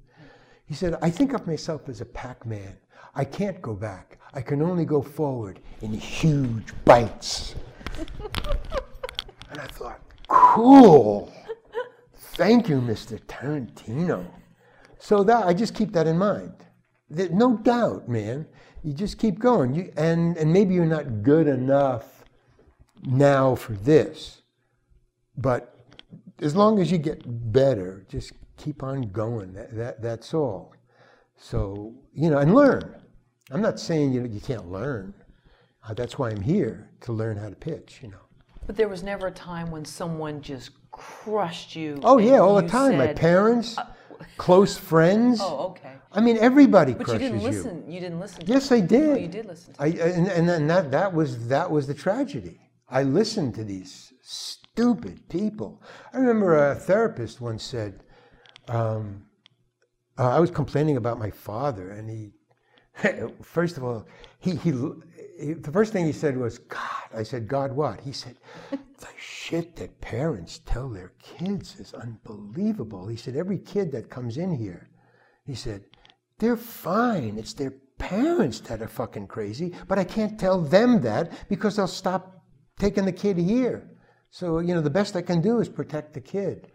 He 0.66 0.74
said, 0.74 0.98
"I 1.02 1.10
think 1.10 1.34
of 1.34 1.46
myself 1.46 1.90
as 1.90 2.02
a 2.02 2.06
Pac-Man. 2.06 2.78
I 3.16 3.26
can't 3.26 3.62
go 3.62 3.74
back. 3.74 4.20
I 4.34 4.42
can 4.42 4.62
only 4.62 4.86
go 4.86 5.02
forward 5.02 5.60
in 5.82 5.94
huge 5.94 6.74
bites." 6.86 7.56
and 9.50 9.60
I 9.60 9.68
thought, 9.68 10.02
"Cool." 10.28 11.32
Thank 12.36 12.68
you, 12.68 12.82
Mr. 12.82 13.20
Tarantino. 13.28 14.26
So 14.98 15.24
that 15.24 15.46
I 15.46 15.54
just 15.54 15.76
keep 15.76 15.92
that 15.94 16.08
in 16.08 16.18
mind 16.18 16.54
no 17.14 17.58
doubt, 17.58 18.08
man. 18.10 18.46
You 18.84 18.94
just 18.94 19.18
keep 19.18 19.40
going. 19.40 19.76
You, 19.76 19.92
and, 19.96 20.38
and 20.38 20.52
maybe 20.52 20.74
you're 20.74 20.86
not 20.86 21.24
good 21.24 21.48
enough 21.48 22.26
now 23.04 23.56
for 23.56 23.74
this, 23.74 24.42
but 25.38 25.76
as 26.40 26.56
long 26.56 26.80
as 26.80 26.92
you 26.92 26.98
get 26.98 27.22
better, 27.52 28.06
just 28.10 28.34
keep 28.58 28.84
on 28.84 29.12
going. 29.12 29.54
That, 29.54 29.76
that, 29.76 30.02
that's 30.02 30.34
all. 30.34 30.74
So, 31.38 31.94
you 32.14 32.30
know, 32.30 32.38
and 32.38 32.54
learn. 32.54 32.96
I'm 33.52 33.62
not 33.62 33.80
saying 33.80 34.14
you, 34.14 34.22
know, 34.22 34.28
you 34.28 34.40
can't 34.40 34.72
learn. 34.72 35.14
Uh, 35.88 35.94
that's 35.94 36.18
why 36.18 36.30
I'm 36.30 36.42
here, 36.42 36.90
to 37.02 37.12
learn 37.12 37.38
how 37.38 37.50
to 37.50 37.56
pitch, 37.56 38.00
you 38.02 38.10
know. 38.10 38.18
But 38.66 38.78
there 38.78 38.88
was 38.88 39.04
never 39.04 39.28
a 39.28 39.32
time 39.32 39.70
when 39.70 39.84
someone 39.84 40.42
just 40.42 40.72
crushed 40.92 41.76
you. 41.76 42.00
Oh, 42.04 42.18
yeah, 42.18 42.38
all 42.40 42.56
the 42.56 42.68
time. 42.68 42.92
Said, 42.92 42.98
My 42.98 43.14
parents. 43.14 43.78
Uh, 43.78 43.88
close 44.38 44.78
friends. 44.92 45.40
Oh, 45.42 45.68
okay. 45.72 45.92
I 46.12 46.22
mean, 46.22 46.38
everybody 46.38 46.94
but 46.94 47.06
crushes 47.06 47.24
you. 47.24 47.30
But 47.30 47.36
you 47.36 47.42
didn't 47.42 47.64
listen. 47.64 47.84
You. 47.88 47.94
you 47.94 48.00
didn't 48.00 48.20
listen. 48.20 48.44
yes, 48.46 48.72
I 48.72 48.80
did. 48.80 49.10
Oh, 49.10 49.16
you 49.16 49.28
did 49.28 49.46
listen. 49.46 49.74
I, 49.80 49.88
and 49.88 50.28
and 50.28 50.48
then 50.48 50.68
that 50.68 50.92
that 50.92 51.14
was 51.14 51.48
that 51.48 51.70
was 51.70 51.88
the 51.88 51.94
tragedy. 51.94 52.60
I 52.88 53.04
listened 53.04 53.56
to 53.56 53.64
these 53.64 54.14
stupid 54.22 55.28
people. 55.30 55.82
I 56.14 56.18
remember 56.18 56.70
a 56.70 56.76
therapist 56.76 57.42
once 57.42 57.64
said, 57.64 58.03
um, 58.68 59.26
I 60.18 60.40
was 60.40 60.52
complaining 60.52 60.98
about 60.98 61.20
my 61.20 61.32
father, 61.32 61.92
and 61.92 62.10
he, 62.10 62.32
first 63.42 63.78
of 63.78 63.84
all, 63.84 64.08
he, 64.40 64.56
he, 64.58 64.72
he, 65.40 65.54
the 65.54 65.72
first 65.72 65.92
thing 65.92 66.06
he 66.06 66.12
said 66.12 66.38
was, 66.38 66.60
God. 66.60 66.80
I 67.16 67.24
said, 67.24 67.48
God, 67.48 67.72
what? 67.72 68.00
He 68.02 68.12
said, 68.12 68.38
the 68.72 69.08
shit 69.18 69.76
that 69.78 70.02
parents 70.02 70.62
tell 70.66 70.90
their 70.90 71.14
kids 71.22 71.80
is 71.80 71.94
unbelievable. 71.94 73.08
He 73.08 73.18
said, 73.18 73.36
every 73.36 73.60
kid 73.60 73.92
that 73.92 74.10
comes 74.10 74.38
in 74.38 74.56
here, 74.56 74.90
he 75.46 75.56
said, 75.56 75.84
they're 76.40 76.58
fine. 76.58 77.38
It's 77.38 77.54
their 77.54 77.74
parents 77.98 78.60
that 78.62 78.82
are 78.82 78.88
fucking 78.88 79.28
crazy, 79.28 79.74
but 79.88 80.00
I 80.00 80.04
can't 80.04 80.40
tell 80.40 80.62
them 80.62 81.02
that 81.02 81.32
because 81.50 81.76
they'll 81.76 81.88
stop 81.88 82.44
taking 82.78 83.06
the 83.06 83.12
kid 83.12 83.38
here. 83.38 83.90
So, 84.30 84.60
you 84.60 84.74
know, 84.74 84.82
the 84.82 84.90
best 84.90 85.16
I 85.16 85.22
can 85.22 85.42
do 85.42 85.60
is 85.60 85.70
protect 85.70 86.14
the 86.14 86.22
kid. 86.22 86.72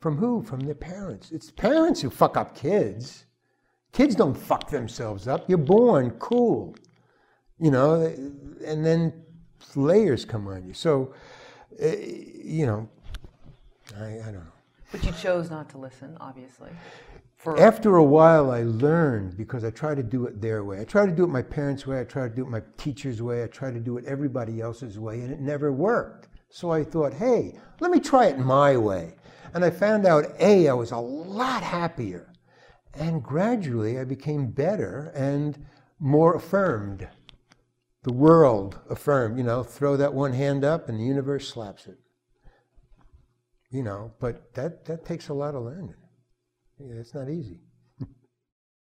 From 0.00 0.16
who? 0.16 0.42
From 0.42 0.60
their 0.60 0.74
parents. 0.74 1.30
It's 1.30 1.50
parents 1.50 2.00
who 2.00 2.10
fuck 2.10 2.36
up 2.36 2.54
kids. 2.54 3.26
Kids 3.92 4.14
don't 4.14 4.34
fuck 4.34 4.70
themselves 4.70 5.28
up. 5.28 5.48
You're 5.48 5.58
born 5.58 6.10
cool. 6.12 6.74
You 7.58 7.70
know, 7.70 8.00
and 8.64 8.84
then 8.84 9.12
layers 9.74 10.24
come 10.24 10.48
on 10.48 10.66
you. 10.66 10.72
So, 10.72 11.12
uh, 11.82 11.86
you 11.88 12.64
know, 12.66 12.88
I, 13.98 14.20
I 14.20 14.24
don't 14.24 14.34
know. 14.34 14.52
But 14.90 15.04
you 15.04 15.12
chose 15.12 15.50
not 15.50 15.68
to 15.70 15.78
listen, 15.78 16.16
obviously. 16.18 16.70
For... 17.36 17.60
After 17.60 17.96
a 17.96 18.04
while, 18.04 18.50
I 18.50 18.62
learned 18.62 19.36
because 19.36 19.64
I 19.64 19.70
tried 19.70 19.96
to 19.96 20.02
do 20.02 20.26
it 20.26 20.40
their 20.40 20.64
way. 20.64 20.80
I 20.80 20.84
tried 20.84 21.06
to 21.06 21.12
do 21.12 21.24
it 21.24 21.28
my 21.28 21.42
parents' 21.42 21.86
way. 21.86 22.00
I 22.00 22.04
tried 22.04 22.28
to 22.30 22.34
do 22.34 22.42
it 22.42 22.48
my 22.48 22.62
teacher's 22.76 23.20
way. 23.20 23.44
I 23.44 23.46
tried 23.46 23.74
to 23.74 23.80
do 23.80 23.98
it 23.98 24.04
everybody 24.06 24.60
else's 24.60 24.98
way, 24.98 25.20
and 25.20 25.30
it 25.30 25.40
never 25.40 25.72
worked. 25.72 26.28
So 26.48 26.70
I 26.70 26.84
thought, 26.84 27.14
hey, 27.14 27.58
let 27.80 27.90
me 27.90 28.00
try 28.00 28.26
it 28.26 28.38
my 28.38 28.76
way. 28.76 29.14
And 29.54 29.64
I 29.64 29.70
found 29.70 30.06
out, 30.06 30.26
A, 30.38 30.68
I 30.68 30.72
was 30.72 30.90
a 30.90 30.98
lot 30.98 31.62
happier. 31.62 32.32
And 32.94 33.22
gradually, 33.22 33.98
I 33.98 34.04
became 34.04 34.50
better 34.50 35.12
and 35.14 35.66
more 35.98 36.34
affirmed 36.34 37.08
the 38.02 38.12
world 38.12 38.78
affirmed, 38.88 39.36
you 39.36 39.44
know, 39.44 39.62
throw 39.62 39.96
that 39.96 40.14
one 40.14 40.32
hand 40.32 40.64
up 40.64 40.88
and 40.88 40.98
the 40.98 41.04
universe 41.04 41.48
slaps 41.48 41.86
it. 41.86 41.98
You 43.70 43.82
know, 43.82 44.12
but 44.18 44.54
that, 44.54 44.84
that 44.86 45.04
takes 45.04 45.28
a 45.28 45.34
lot 45.34 45.54
of 45.54 45.62
learning. 45.62 45.94
It's 46.78 47.14
not 47.14 47.28
easy. 47.28 47.60